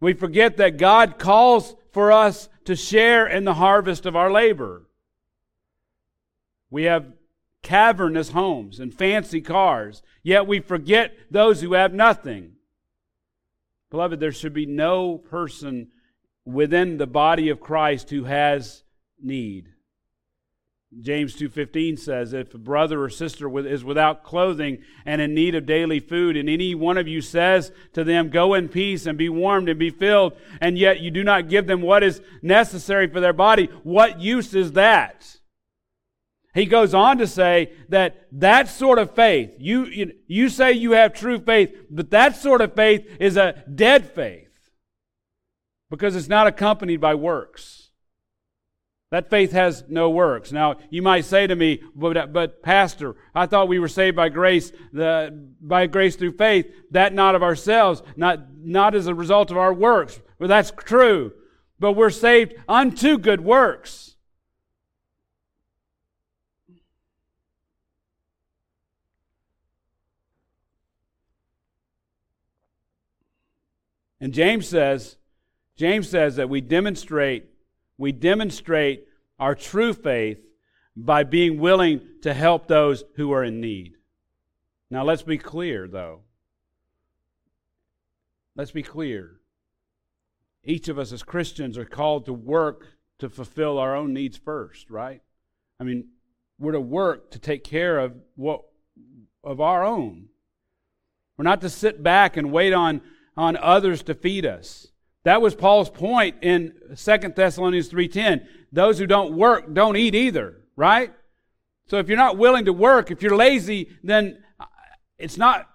[0.00, 4.86] We forget that God calls for us to share in the harvest of our labor.
[6.70, 7.12] We have
[7.62, 12.52] cavernous homes and fancy cars, yet we forget those who have nothing.
[13.90, 15.88] Beloved, there should be no person
[16.44, 18.84] within the body of Christ who has
[19.20, 19.69] need.
[21.00, 25.64] James 2:15 says if a brother or sister is without clothing and in need of
[25.64, 29.28] daily food and any one of you says to them go in peace and be
[29.28, 33.20] warmed and be filled and yet you do not give them what is necessary for
[33.20, 35.40] their body what use is that
[36.54, 40.92] he goes on to say that that sort of faith, you, you, you say you
[40.92, 44.48] have true faith, but that sort of faith is a dead faith
[45.90, 47.89] because it's not accompanied by works.
[49.10, 50.52] That faith has no works.
[50.52, 54.28] Now, you might say to me, but, but Pastor, I thought we were saved by
[54.28, 59.50] grace, the, by grace through faith, that not of ourselves, not, not as a result
[59.50, 60.20] of our works.
[60.38, 61.32] Well, that's true.
[61.80, 64.14] But we're saved unto good works.
[74.20, 75.16] And James says,
[75.76, 77.49] James says that we demonstrate,
[78.00, 79.06] we demonstrate
[79.38, 80.38] our true faith
[80.96, 83.92] by being willing to help those who are in need.
[84.90, 86.22] Now let's be clear though.
[88.56, 89.40] Let's be clear.
[90.64, 92.86] Each of us as Christians are called to work
[93.18, 95.20] to fulfill our own needs first, right?
[95.78, 96.08] I mean,
[96.58, 98.62] we're to work to take care of what
[99.44, 100.28] of our own.
[101.36, 103.02] We're not to sit back and wait on
[103.36, 104.86] on others to feed us.
[105.24, 108.46] That was Paul's point in 2 Thessalonians 3:10.
[108.72, 111.12] Those who don't work don't eat either, right?
[111.86, 114.42] So if you're not willing to work, if you're lazy, then
[115.18, 115.68] it's not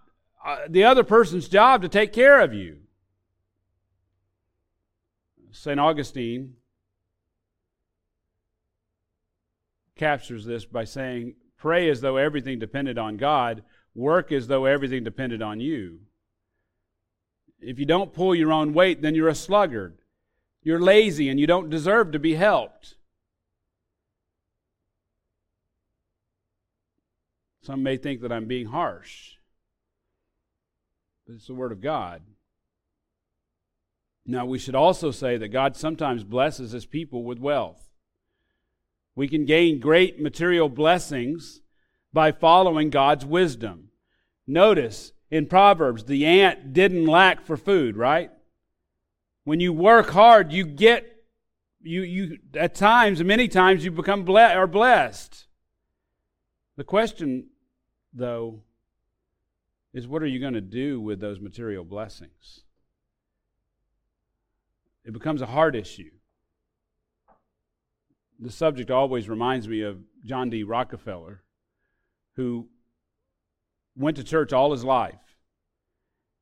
[0.44, 2.78] uh, the other person's job to take care of you.
[5.52, 5.80] St.
[5.80, 6.56] Augustine
[9.96, 15.04] captures this by saying, Pray as though everything depended on God, work as though everything
[15.04, 16.00] depended on you.
[17.60, 19.98] If you don't pull your own weight, then you're a sluggard.
[20.62, 22.96] You're lazy and you don't deserve to be helped.
[27.62, 29.34] Some may think that I'm being harsh,
[31.26, 32.22] but it's the Word of God.
[34.24, 37.90] Now, we should also say that God sometimes blesses His people with wealth.
[39.16, 41.62] We can gain great material blessings
[42.14, 43.90] by following God's wisdom.
[44.46, 48.32] Notice, in Proverbs, the ant didn't lack for food, right?
[49.44, 51.12] When you work hard, you get
[51.82, 55.48] you you at times, many times you become ble- are blessed.
[56.78, 57.48] The question
[58.14, 58.62] though
[59.94, 62.62] is what are you going to do with those material blessings?
[65.04, 66.12] It becomes a hard issue.
[68.40, 70.64] The subject always reminds me of John D.
[70.64, 71.44] Rockefeller,
[72.38, 72.70] who
[73.98, 75.25] went to church all his life.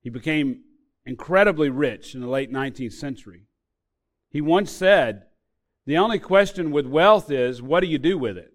[0.04, 0.62] He became
[1.06, 3.44] incredibly rich in the late 19th century.
[4.30, 5.24] He once said,
[5.86, 8.54] The only question with wealth is, what do you do with it?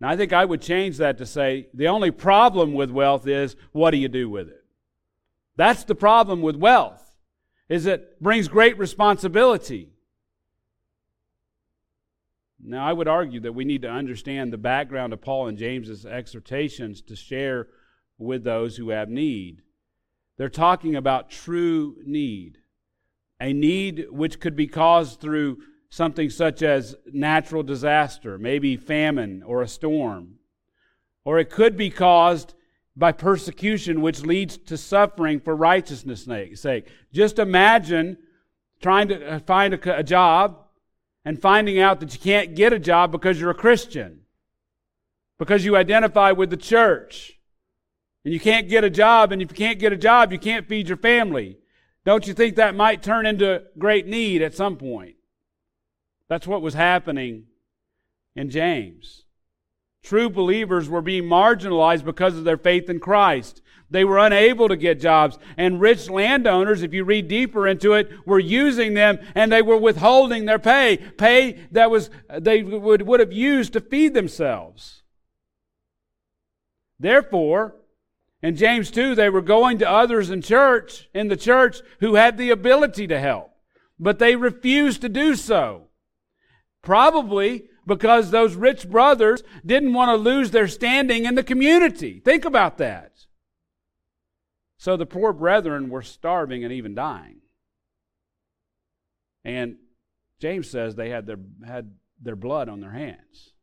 [0.00, 3.56] Now, I think I would change that to say, the only problem with wealth is,
[3.72, 4.64] what do you do with it?
[5.56, 7.16] That's the problem with wealth,
[7.68, 9.90] is it brings great responsibility.
[12.62, 16.04] Now, I would argue that we need to understand the background of Paul and James's
[16.06, 17.68] exhortations to share
[18.18, 19.62] with those who have need.
[20.38, 22.58] They're talking about true need,
[23.40, 25.58] a need which could be caused through
[25.90, 30.36] something such as natural disaster, maybe famine or a storm.
[31.24, 32.54] Or it could be caused
[32.96, 36.88] by persecution, which leads to suffering for righteousness' sake.
[37.12, 38.18] Just imagine
[38.80, 40.64] trying to uh, find a, a job
[41.24, 44.20] and finding out that you can't get a job because you're a Christian,
[45.38, 47.37] because you identify with the church.
[48.28, 50.68] And you can't get a job, and if you can't get a job, you can't
[50.68, 51.56] feed your family.
[52.04, 55.14] Don't you think that might turn into great need at some point?
[56.28, 57.44] That's what was happening
[58.36, 59.24] in James.
[60.02, 63.62] True believers were being marginalized because of their faith in Christ.
[63.88, 65.38] They were unable to get jobs.
[65.56, 69.78] And rich landowners, if you read deeper into it, were using them and they were
[69.78, 75.02] withholding their pay, pay that was they would, would have used to feed themselves.
[77.00, 77.74] Therefore,
[78.42, 82.38] In James 2, they were going to others in church, in the church, who had
[82.38, 83.50] the ability to help,
[83.98, 85.88] but they refused to do so.
[86.82, 92.20] Probably because those rich brothers didn't want to lose their standing in the community.
[92.24, 93.12] Think about that.
[94.76, 97.40] So the poor brethren were starving and even dying.
[99.44, 99.76] And
[100.40, 103.54] James says they had their, had their blood on their hands.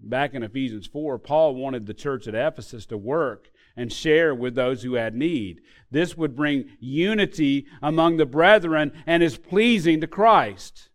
[0.00, 4.54] Back in Ephesians 4, Paul wanted the church at Ephesus to work and share with
[4.54, 5.60] those who had need.
[5.90, 10.88] This would bring unity among the brethren and is pleasing to Christ.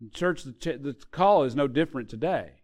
[0.00, 2.62] The church, the call is no different today.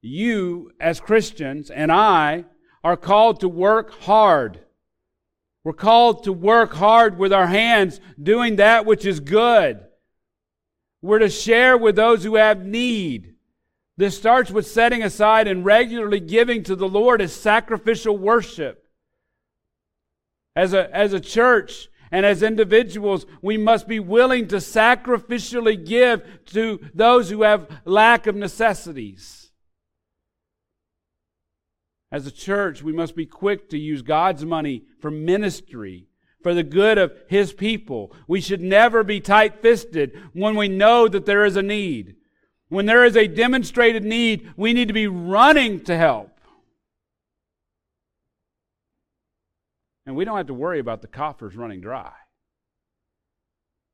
[0.00, 2.44] You, as Christians, and I
[2.82, 4.60] are called to work hard.
[5.64, 9.84] We're called to work hard with our hands, doing that which is good.
[11.02, 13.34] We're to share with those who have need.
[13.98, 18.86] This starts with setting aside and regularly giving to the Lord as sacrificial worship.
[20.54, 26.44] As a, as a church and as individuals, we must be willing to sacrificially give
[26.46, 29.50] to those who have lack of necessities.
[32.12, 36.06] As a church, we must be quick to use God's money for ministry,
[36.44, 38.14] for the good of His people.
[38.28, 42.14] We should never be tight fisted when we know that there is a need.
[42.68, 46.30] When there is a demonstrated need, we need to be running to help.
[50.04, 52.12] And we don't have to worry about the coffers running dry.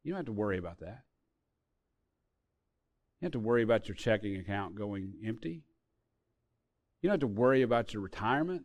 [0.02, 1.02] You don't have to worry about that.
[3.20, 5.62] You have to worry about your checking account going empty.
[7.00, 8.64] You don't have to worry about your retirement.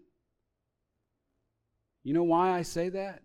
[2.03, 3.21] You know why I say that?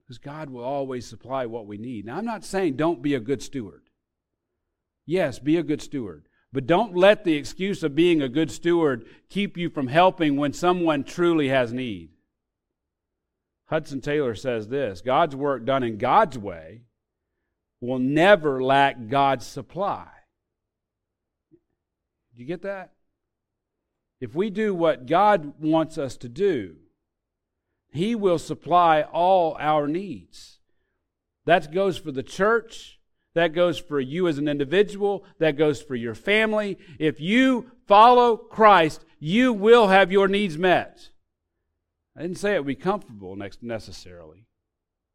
[0.00, 2.06] Because God will always supply what we need.
[2.06, 3.89] Now, I'm not saying don't be a good steward.
[5.06, 6.26] Yes, be a good steward.
[6.52, 10.52] But don't let the excuse of being a good steward keep you from helping when
[10.52, 12.10] someone truly has need.
[13.66, 16.82] Hudson Taylor says this God's work done in God's way
[17.80, 20.08] will never lack God's supply.
[22.34, 22.92] Do you get that?
[24.20, 26.76] If we do what God wants us to do,
[27.90, 30.58] He will supply all our needs.
[31.46, 32.99] That goes for the church.
[33.34, 35.24] That goes for you as an individual.
[35.38, 36.78] That goes for your family.
[36.98, 41.10] If you follow Christ, you will have your needs met.
[42.16, 44.46] I didn't say it would be comfortable necessarily,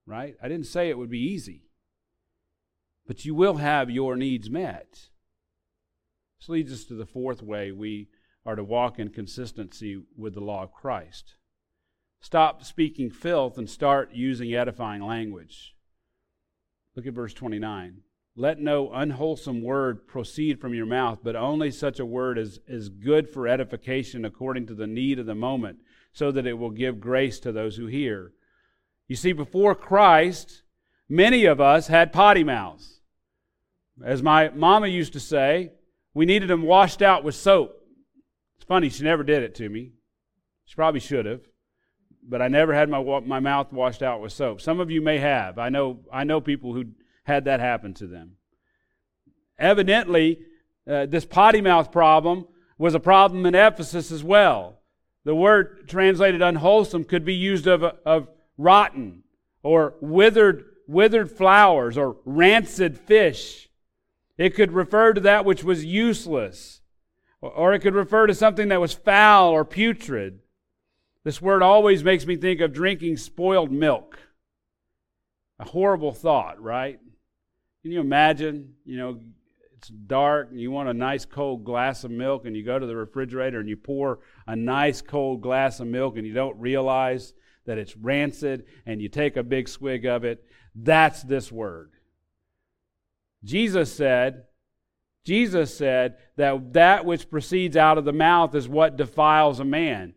[0.05, 0.35] right?
[0.41, 1.63] I didn't say it would be easy.
[3.05, 5.09] But you will have your needs met.
[6.39, 8.07] This leads us to the fourth way we
[8.45, 11.35] are to walk in consistency with the law of Christ.
[12.21, 15.74] Stop speaking filth and start using edifying language.
[16.95, 17.97] Look at verse 29.
[18.37, 22.89] Let no unwholesome word proceed from your mouth, but only such a word as is
[22.89, 25.79] good for edification according to the need of the moment,
[26.11, 28.33] so that it will give grace to those who hear.
[29.07, 30.63] You see, before Christ,
[31.07, 32.99] many of us had potty mouths.
[34.03, 35.71] As my mama used to say,
[36.13, 37.81] we needed them washed out with soap.
[38.55, 39.91] It's funny, she never did it to me.
[40.65, 41.41] She probably should have,
[42.27, 44.61] but I never had my, my mouth washed out with soap.
[44.61, 45.59] Some of you may have.
[45.59, 46.85] I know, I know people who
[47.23, 48.37] had that happen to them.
[49.57, 50.39] Evidently,
[50.89, 52.47] uh, this potty mouth problem
[52.77, 54.79] was a problem in Ephesus as well.
[55.23, 59.23] The word translated unwholesome could be used of, of rotten
[59.63, 63.69] or withered, withered flowers or rancid fish.
[64.37, 66.81] It could refer to that which was useless,
[67.41, 70.41] or it could refer to something that was foul or putrid.
[71.25, 74.19] This word always makes me think of drinking spoiled milk.
[75.57, 76.99] A horrible thought, right?
[77.81, 79.19] Can you imagine, you know,
[79.75, 82.85] it's dark and you want a nice cold glass of milk and you go to
[82.85, 87.33] the refrigerator and you pour a nice cold glass of milk and you don't realize
[87.65, 90.45] that it's rancid and you take a big swig of it?
[90.75, 91.91] That's this word.
[93.43, 94.43] Jesus said,
[95.25, 100.13] Jesus said that that which proceeds out of the mouth is what defiles a man.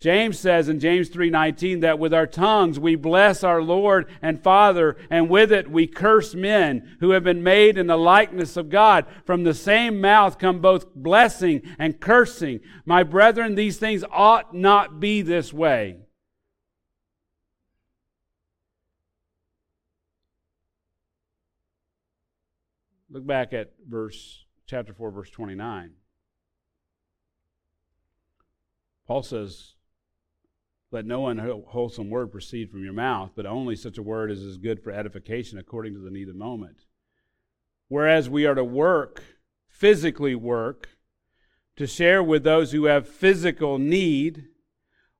[0.00, 4.96] James says in James 3:19 that with our tongues we bless our Lord and Father
[5.10, 9.06] and with it we curse men who have been made in the likeness of God.
[9.24, 12.60] From the same mouth come both blessing and cursing.
[12.84, 15.96] My brethren, these things ought not be this way.
[23.10, 25.94] Look back at verse chapter 4 verse 29.
[29.04, 29.74] Paul says
[30.90, 34.56] let no unwholesome word proceed from your mouth, but only such a word as is
[34.56, 36.86] good for edification according to the need of the moment.
[37.88, 39.22] Whereas we are to work,
[39.68, 40.88] physically work,
[41.76, 44.46] to share with those who have physical need.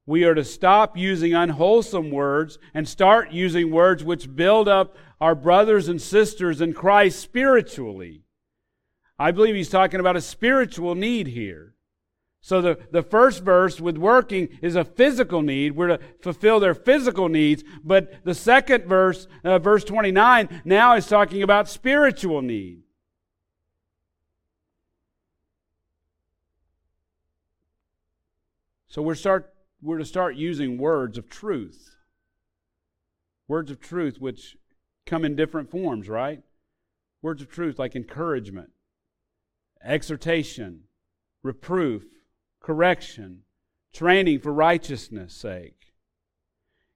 [0.07, 5.35] We are to stop using unwholesome words and start using words which build up our
[5.35, 8.25] brothers and sisters in Christ spiritually.
[9.19, 11.75] I believe he's talking about a spiritual need here.
[12.41, 15.77] So the, the first verse with working is a physical need.
[15.77, 17.65] We're to fulfill their physical needs.
[17.85, 22.83] But the second verse, uh, verse 29, now is talking about spiritual need.
[28.89, 31.97] So we're, start, we're to start using words of truth.
[33.47, 34.57] Words of truth which
[35.07, 36.43] come in different forms, right?
[37.21, 38.71] Words of truth like encouragement,
[39.85, 40.85] exhortation,
[41.43, 42.05] reproof,
[42.69, 43.41] correction,
[43.95, 45.95] training for righteousness' sake.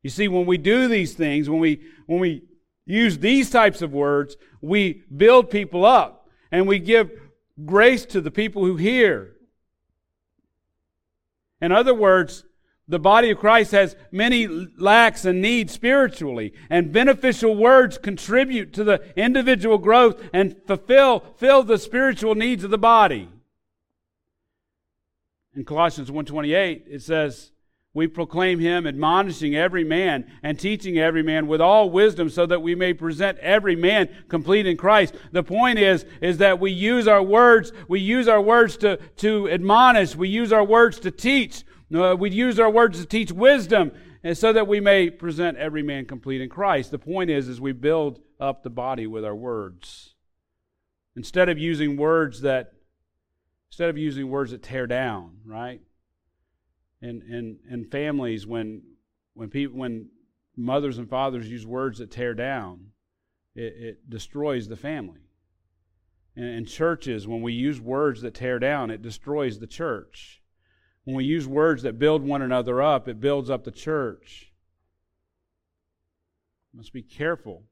[0.03, 2.43] You see, when we do these things, when we, when we
[2.85, 7.11] use these types of words, we build people up and we give
[7.65, 9.33] grace to the people who hear.
[11.63, 12.45] In other words,
[12.87, 18.85] the body of Christ has many lacks and needs spiritually, and beneficial words contribute to
[18.85, 23.31] the individual growth and fulfill fill the spiritual needs of the body.
[25.55, 27.53] In Colossians 1:28 it says,
[27.93, 32.63] "We proclaim him admonishing every man and teaching every man with all wisdom so that
[32.63, 37.07] we may present every man complete in Christ." The point is is that we use
[37.07, 41.65] our words, we use our words to to admonish, we use our words to teach,
[41.95, 43.93] uh, we use our words to teach wisdom
[44.25, 46.91] and so that we may present every man complete in Christ.
[46.91, 50.15] The point is is we build up the body with our words.
[51.15, 52.73] Instead of using words that
[53.73, 55.81] instead of using words that tear down, right?
[57.01, 58.83] And and and families when
[59.33, 60.11] when people when
[60.55, 62.89] mothers and fathers use words that tear down,
[63.55, 65.23] it, it destroys the family.
[66.37, 70.43] And in churches, when we use words that tear down, it destroys the church.
[71.05, 74.53] When we use words that build one another up, it builds up the church.
[76.75, 77.65] must be careful.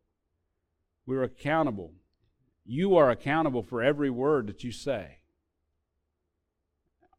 [1.05, 1.93] We're accountable.
[2.65, 5.20] You are accountable for every word that you say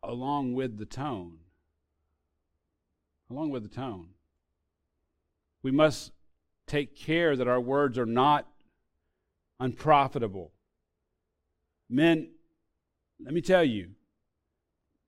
[0.04, 1.38] along with the tone.
[3.30, 4.10] Along with the tone.
[5.64, 6.12] We must
[6.68, 8.48] take care that our words are not
[9.60, 10.52] unprofitable.
[11.90, 12.32] Men,
[13.24, 13.92] let me tell you,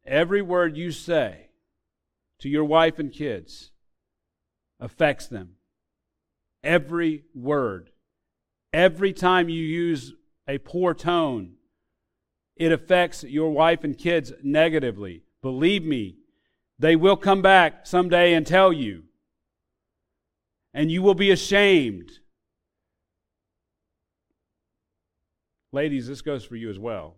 [0.06, 1.50] every word you say
[2.40, 3.72] to your wife and kids
[4.80, 5.56] affects them.
[6.64, 7.90] Every word.
[8.72, 10.14] Every time you use
[10.48, 11.54] a poor tone,
[12.56, 15.24] it affects your wife and kids negatively.
[15.42, 16.18] Believe me,
[16.80, 19.04] they will come back someday and tell you.
[20.74, 22.12] And you will be ashamed.
[25.72, 27.18] Ladies, this goes for you as well.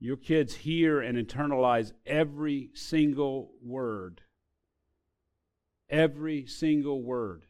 [0.00, 4.22] Your kids hear and internalize every single word.
[5.88, 7.44] Every single word.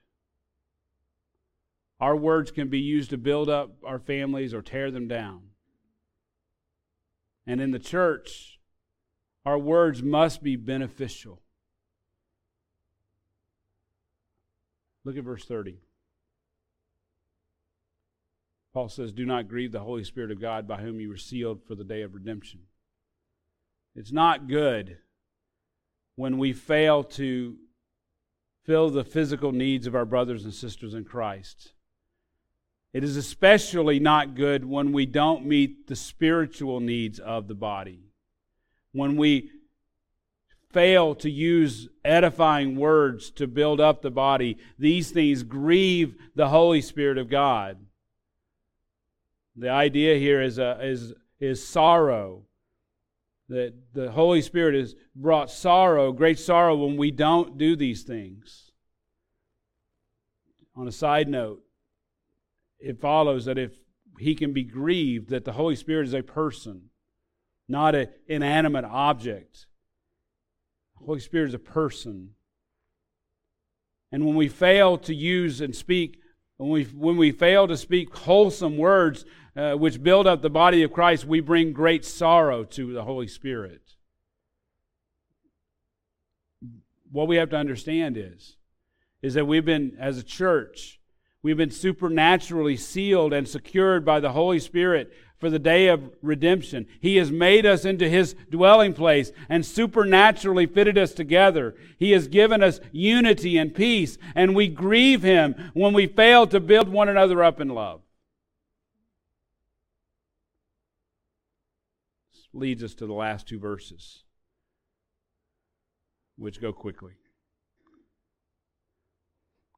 [2.00, 5.53] Our words can be used to build up our families or tear them down.
[7.46, 8.58] And in the church,
[9.44, 11.42] our words must be beneficial.
[15.04, 15.76] Look at verse 30.
[18.72, 21.62] Paul says, Do not grieve the Holy Spirit of God by whom you were sealed
[21.66, 22.60] for the day of redemption.
[23.94, 24.98] It's not good
[26.16, 27.56] when we fail to
[28.64, 31.72] fill the physical needs of our brothers and sisters in Christ.
[32.94, 38.04] It is especially not good when we don't meet the spiritual needs of the body.
[38.92, 39.50] When we
[40.70, 46.80] fail to use edifying words to build up the body, these things grieve the Holy
[46.80, 47.78] Spirit of God.
[49.56, 52.42] The idea here is, a, is, is sorrow.
[53.48, 58.70] That the Holy Spirit has brought sorrow, great sorrow, when we don't do these things.
[60.76, 61.63] On a side note,
[62.78, 63.72] it follows that if
[64.18, 66.90] he can be grieved, that the Holy Spirit is a person,
[67.68, 69.66] not an inanimate object.
[70.98, 72.30] The Holy Spirit is a person.
[74.12, 76.18] And when we fail to use and speak,
[76.56, 79.24] when we, when we fail to speak wholesome words
[79.56, 83.26] uh, which build up the body of Christ, we bring great sorrow to the Holy
[83.26, 83.82] Spirit.
[87.10, 88.56] What we have to understand is,
[89.22, 91.00] is that we've been, as a church,
[91.44, 96.86] We've been supernaturally sealed and secured by the Holy Spirit for the day of redemption.
[97.02, 101.74] He has made us into His dwelling place and supernaturally fitted us together.
[101.98, 106.60] He has given us unity and peace, and we grieve Him when we fail to
[106.60, 108.00] build one another up in love.
[112.32, 114.22] This leads us to the last two verses,
[116.38, 117.12] which go quickly.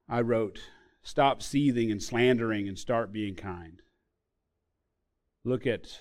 [0.08, 0.60] I wrote,
[1.07, 3.80] Stop seething and slandering and start being kind.
[5.44, 6.00] Look at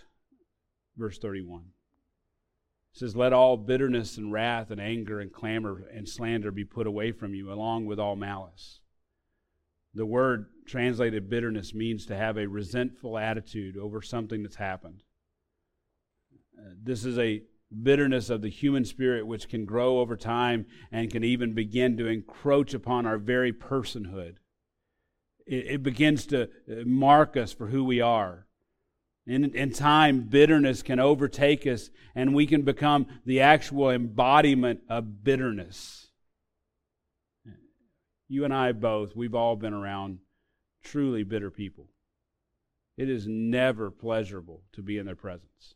[0.98, 1.66] verse 31.
[2.92, 6.88] It says, Let all bitterness and wrath and anger and clamor and slander be put
[6.88, 8.80] away from you, along with all malice.
[9.94, 15.04] The word translated bitterness means to have a resentful attitude over something that's happened.
[16.58, 17.44] Uh, this is a
[17.84, 22.08] bitterness of the human spirit which can grow over time and can even begin to
[22.08, 24.38] encroach upon our very personhood.
[25.46, 28.48] It, it begins to uh, mark us for who we are.
[29.28, 35.24] In, in time, bitterness can overtake us, and we can become the actual embodiment of
[35.24, 36.08] bitterness.
[38.28, 40.20] You and I both, we've all been around
[40.84, 41.88] truly bitter people.
[42.98, 45.76] It is never pleasurable to be in their presence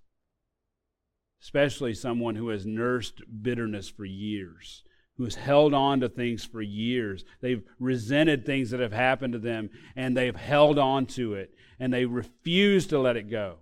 [1.41, 4.84] especially someone who has nursed bitterness for years,
[5.20, 7.26] who has held on to things for years.
[7.41, 11.93] They've resented things that have happened to them, and they've held on to it, and
[11.93, 13.57] they refuse to let it go.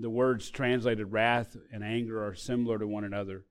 [0.00, 3.44] The words translated wrath and anger are similar to one another.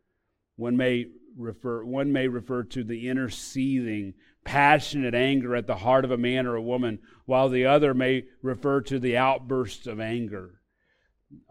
[0.56, 4.14] One may refer, one may refer to the inner seething,
[4.46, 8.24] passionate anger at the heart of a man or a woman, while the other may
[8.42, 10.61] refer to the outbursts of anger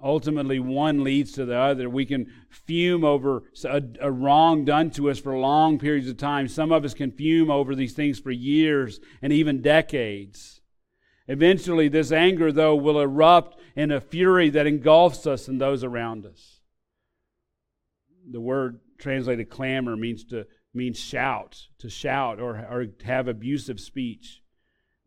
[0.03, 1.89] ultimately one leads to the other.
[1.89, 6.49] We can fume over a, a, wrong done to us for long periods of time.
[6.49, 10.61] Some of us can fume over these things for years and even decades.
[11.29, 16.27] Eventually, this anger, though, will erupt in a fury that engulfs us and those around
[16.27, 16.61] us.
[18.29, 24.43] The word translated clamor means to means shout, to shout or, or have abusive speech.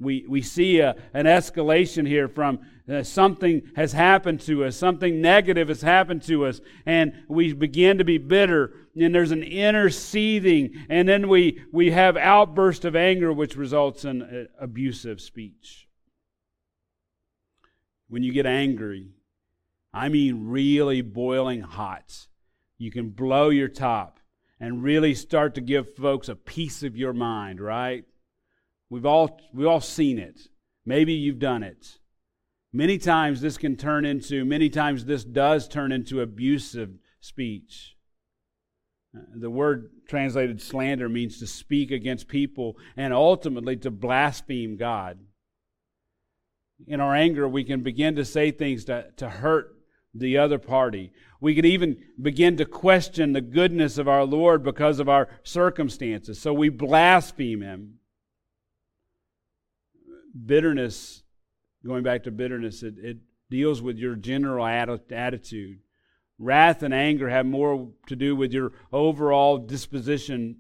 [0.04, 2.60] We, we see a, an escalation here from
[2.91, 7.97] uh, something has happened to us, something negative has happened to us, and we begin
[7.97, 12.95] to be bitter, and there's an inner seething, and then we, we have outburst of
[12.95, 15.88] anger, which results in uh, abusive speech.
[18.10, 19.12] When you get angry,
[19.93, 22.28] I mean really boiling hot,
[22.78, 24.20] you can blow your top
[24.60, 28.06] and really start to give folks a piece of your mind, right?
[28.94, 30.39] We've all, we've all seen it.
[30.86, 31.98] Maybe you've done it.
[32.72, 37.96] Many times this can turn into, many times this does turn into abusive speech.
[39.18, 45.18] Uh, the word translated slander means to speak against people and ultimately to blaspheme God.
[46.86, 49.74] In our anger, we can begin to say things to, to hurt
[50.14, 51.12] the other party.
[51.41, 56.38] We can even begin to question the goodness of our Lord because of our circumstances.
[56.38, 57.96] So we blaspheme Him
[60.46, 61.24] bitterness,
[61.86, 63.18] going back to bitterness, it, it
[63.50, 65.80] deals with your general attitude.
[66.40, 70.58] Wrath and anger have more to do with your overall disposition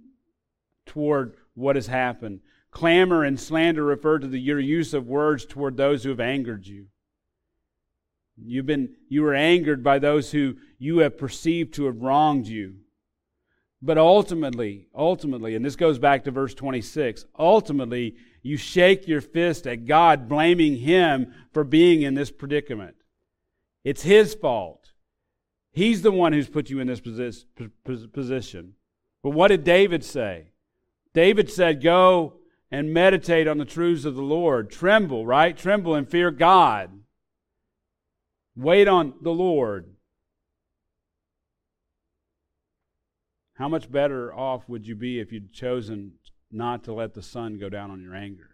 [0.85, 2.41] toward what has happened.
[2.71, 6.65] Clamor and slander refer to the, your use of words toward those who have angered
[6.65, 6.87] you.
[8.35, 12.77] You've been you were angered by those who you have perceived to have wronged you.
[13.81, 19.65] But ultimately, ultimately, and this goes back to verse 26, ultimately you shake your fist
[19.65, 22.95] at God, blaming Him for being in this predicament.
[23.83, 24.91] It's His fault.
[25.71, 28.73] He's the one who's put you in this position.
[29.23, 30.49] But what did David say?
[31.13, 32.35] David said, Go
[32.69, 34.69] and meditate on the truths of the Lord.
[34.69, 35.57] Tremble, right?
[35.57, 36.91] Tremble and fear God.
[38.55, 39.95] Wait on the Lord.
[43.55, 46.13] How much better off would you be if you'd chosen
[46.53, 48.51] not to let the sun go down on your anger.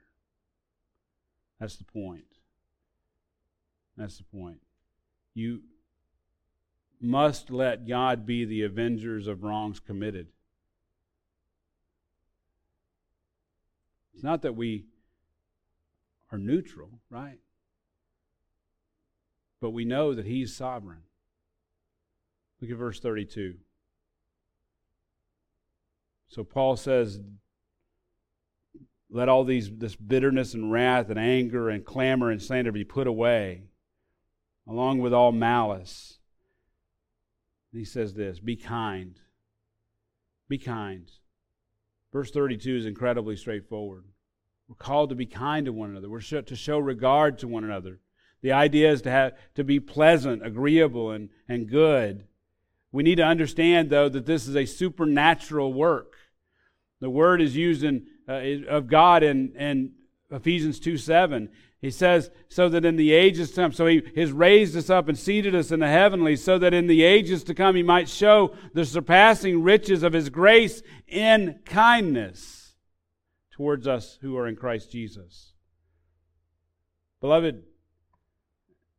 [1.60, 2.24] That's the point.
[3.97, 4.62] That's the point.
[5.34, 5.62] You
[7.02, 10.28] must let God be the avengers of wrongs committed.
[14.14, 14.86] It's not that we
[16.32, 17.39] are neutral, right?
[19.62, 21.04] But we know that He's sovereign.
[22.62, 23.56] Look at verse 32.
[26.28, 27.22] So Paul says,
[29.10, 33.07] let all these this bitterness and wrath and anger and clamor and slander be put
[33.07, 33.64] away,
[34.68, 36.20] along with all malice.
[37.72, 39.20] And he says this be kind.
[40.47, 41.10] Be kind.
[42.12, 44.05] Verse 32 is incredibly straightforward.
[44.68, 46.10] We're called to be kind to one another.
[46.10, 47.99] We're to show regard to one another.
[48.41, 52.26] The idea is to have to be pleasant, agreeable, and, and good.
[52.91, 56.14] We need to understand, though, that this is a supernatural work.
[56.99, 59.92] The word is used in uh, of God in, in
[60.32, 61.50] Ephesians 2 7.
[61.82, 65.08] He says, so that in the ages to come, so he has raised us up
[65.08, 68.10] and seated us in the heavenly, so that in the ages to come he might
[68.10, 72.76] show the surpassing riches of his grace in kindness
[73.52, 75.54] towards us who are in Christ Jesus.
[77.22, 77.64] Beloved,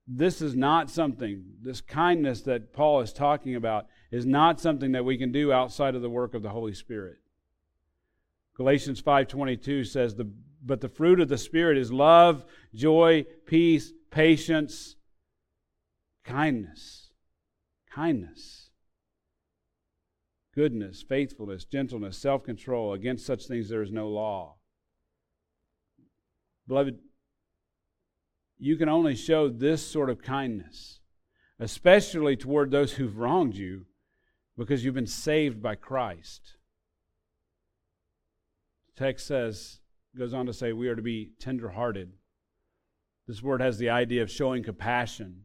[0.07, 5.05] this is not something, this kindness that Paul is talking about is not something that
[5.05, 7.19] we can do outside of the work of the Holy Spirit.
[8.61, 10.31] Galatians 5:22 says the
[10.61, 12.45] but the fruit of the spirit is love,
[12.75, 14.97] joy, peace, patience,
[16.25, 17.11] kindness.
[17.91, 18.69] Kindness.
[20.55, 22.93] Goodness, faithfulness, gentleness, self-control.
[22.93, 24.57] Against such things there is no law.
[26.69, 26.99] Beloved,
[28.59, 31.01] you can only show this sort of kindness,
[31.59, 33.87] especially toward those who've wronged you,
[34.59, 36.59] because you've been saved by Christ.
[39.01, 39.79] Text says,
[40.19, 42.13] goes on to say, we are to be tenderhearted.
[43.27, 45.45] This word has the idea of showing compassion.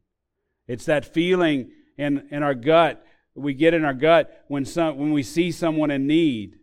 [0.68, 5.14] It's that feeling in, in our gut, we get in our gut when, some, when
[5.14, 6.58] we see someone in need.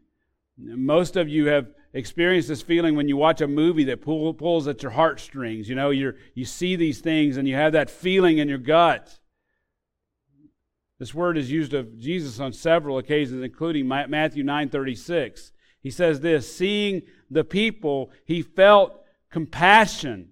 [0.58, 4.68] Most of you have experienced this feeling when you watch a movie that pull, pulls
[4.68, 5.70] at your heartstrings.
[5.70, 9.18] You know, you you see these things and you have that feeling in your gut.
[10.98, 15.52] This word is used of Jesus on several occasions, including Matthew 9:36.
[15.82, 20.30] He says this, seeing the people, he felt compassion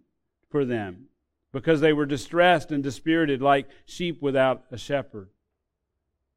[0.49, 1.07] for them
[1.53, 5.31] because they were distressed and dispirited like sheep without a shepherd.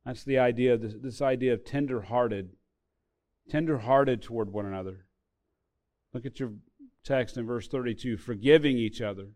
[0.06, 2.50] That's the idea, this, this idea of tender-hearted,
[3.50, 5.06] tender-hearted toward one another.
[6.14, 6.54] Look at your
[7.04, 9.28] text in verse 32, forgiving each other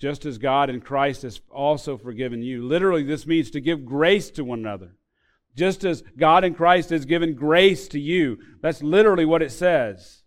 [0.00, 2.66] just as God in Christ has also forgiven you.
[2.66, 4.96] Literally, this means to give grace to one another.
[5.56, 8.38] Just as God in Christ has given grace to you.
[8.62, 10.22] That's literally what it says.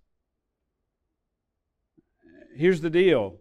[2.55, 3.37] Here's the deal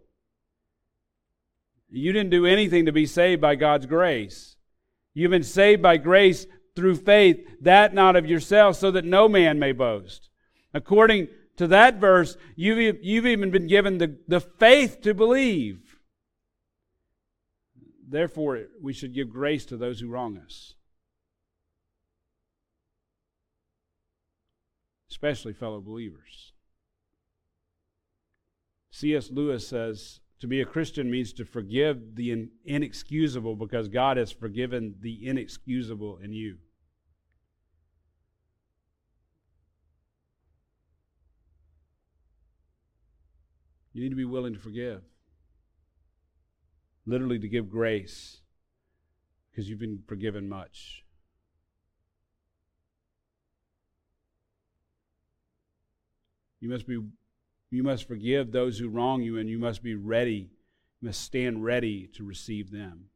[1.91, 4.57] you didn't do anything to be saved by God's grace.
[5.13, 9.59] You've been saved by grace through faith, that not of yourself, so that no man
[9.59, 10.31] may boast.
[10.73, 15.99] According to that verse, you've, you've even been given the, the faith to believe.
[18.09, 20.75] Therefore, we should give grace to those who wrong us,
[25.13, 26.53] especially fellow believers.
[28.91, 29.31] C.S.
[29.31, 34.95] Lewis says to be a Christian means to forgive the inexcusable because God has forgiven
[35.01, 36.57] the inexcusable in you.
[43.93, 45.03] You need to be willing to forgive
[47.05, 48.41] literally to give grace
[49.51, 51.02] because you've been forgiven much.
[56.63, 56.97] You must be
[57.71, 60.51] you must forgive those who wrong you and you must be ready.
[61.01, 63.07] You must stand ready to receive them.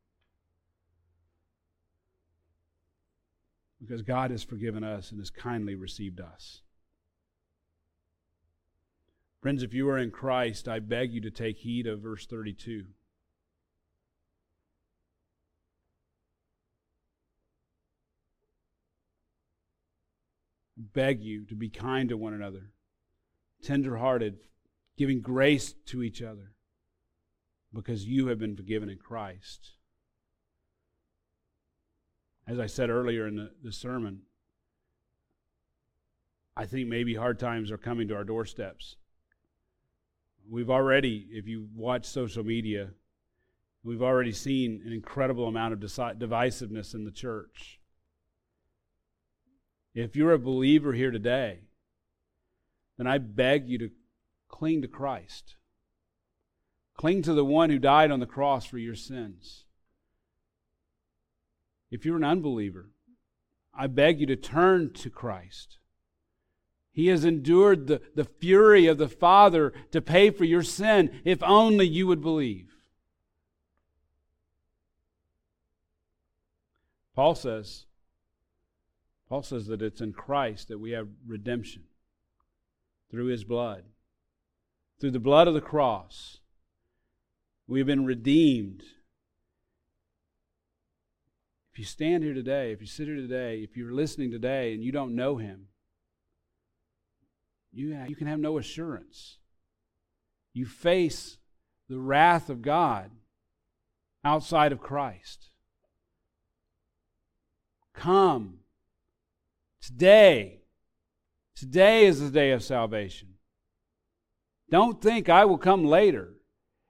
[3.80, 6.62] Because God has forgiven us and has kindly received us.
[9.40, 12.86] Friends, if you are in Christ, I beg you to take heed of verse 32.
[20.76, 22.70] beg you to be kind to one another,
[23.66, 24.38] tenderhearted,
[24.96, 26.52] giving grace to each other,
[27.74, 29.72] because you have been forgiven in Christ.
[32.46, 34.20] As I said earlier in the, the sermon,
[36.56, 38.96] I think maybe hard times are coming to our doorsteps.
[40.48, 42.90] We've already, if you watch social media,
[43.82, 47.80] we've already seen an incredible amount of divisiveness in the church.
[49.92, 51.65] If you're a believer here today,
[52.96, 53.90] then I beg you to
[54.48, 55.56] cling to Christ.
[56.96, 59.64] Cling to the one who died on the cross for your sins.
[61.90, 62.90] If you're an unbeliever,
[63.74, 65.78] I beg you to turn to Christ.
[66.90, 71.42] He has endured the, the fury of the Father to pay for your sin if
[71.42, 72.72] only you would believe.
[77.14, 77.84] Paul says,
[79.28, 81.82] Paul says that it's in Christ that we have redemption
[83.10, 83.84] through his blood.
[85.00, 86.38] Through the blood of the cross,
[87.66, 88.82] we've been redeemed.
[91.72, 94.82] If you stand here today, if you sit here today, if you're listening today and
[94.82, 95.68] you don't know him,
[97.72, 99.36] you, you can have no assurance.
[100.54, 101.36] You face
[101.88, 103.10] the wrath of God
[104.24, 105.50] outside of Christ.
[107.92, 108.60] Come
[109.86, 110.62] Today,
[111.56, 113.34] today is the day of salvation.
[114.70, 116.34] Don't think I will come later.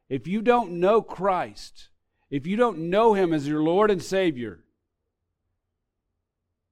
[0.09, 1.89] If you don't know Christ,
[2.31, 4.65] if you don't know Him as your Lord and Savior,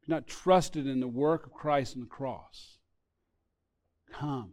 [0.00, 2.78] if you're not trusted in the work of Christ on the cross,
[4.12, 4.52] come.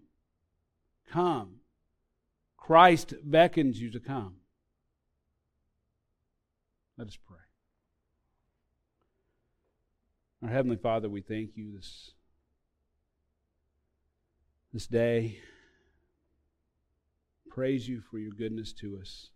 [1.11, 1.55] Come.
[2.57, 4.35] Christ beckons you to come.
[6.97, 7.37] Let us pray.
[10.43, 12.11] Our Heavenly Father, we thank you this,
[14.73, 15.37] this day.
[17.49, 19.29] Praise you for your goodness to us.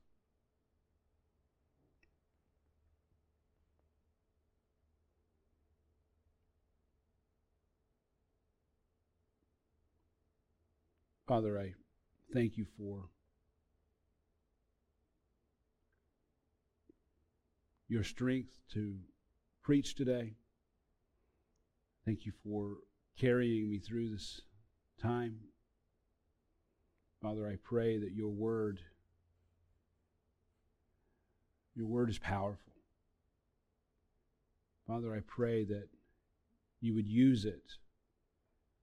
[11.27, 11.73] Father, I
[12.33, 13.09] thank you for
[17.87, 18.95] your strength to
[19.63, 20.35] preach today.
[22.05, 22.77] Thank you for
[23.19, 24.41] carrying me through this
[25.05, 25.37] time.
[27.21, 28.79] Father, I pray that your word
[31.75, 32.71] your word is powerful.
[34.87, 35.89] Father, I pray that
[36.79, 37.73] you would use it.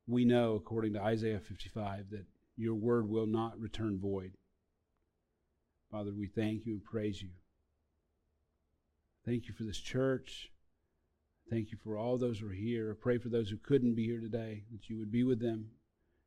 [0.07, 4.33] We know, according to Isaiah 55, that your word will not return void.
[5.91, 7.31] Father, we thank you and praise you.
[9.25, 10.51] Thank you for this church.
[11.49, 12.91] Thank you for all those who are here.
[12.91, 15.71] I pray for those who couldn't be here today that you would be with them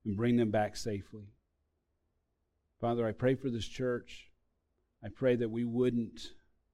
[0.06, 1.26] and bring them back safely.
[2.80, 4.30] Father, I pray for this church.
[5.04, 6.22] I pray that we wouldn't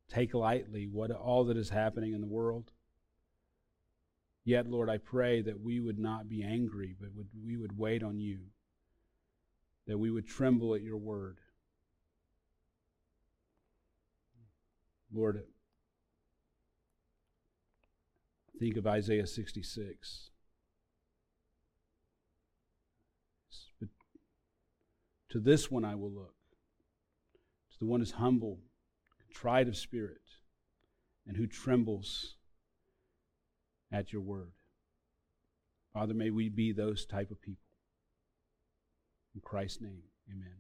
[0.10, 2.72] take lightly what all that is happening in the world.
[4.44, 8.04] Yet, Lord, I pray that we would not be angry, but would, we would wait
[8.04, 8.40] on you,
[9.88, 11.38] that we would tremble at your word.
[15.14, 15.44] Lord,
[18.60, 20.31] think of Isaiah 66.
[25.32, 26.36] To this one I will look,
[27.72, 28.60] to the one who is humble,
[29.26, 30.22] contrite of spirit,
[31.26, 32.36] and who trembles
[33.92, 34.52] at your word.
[35.94, 37.64] Father, may we be those type of people.
[39.34, 40.56] In Christ's name, amen.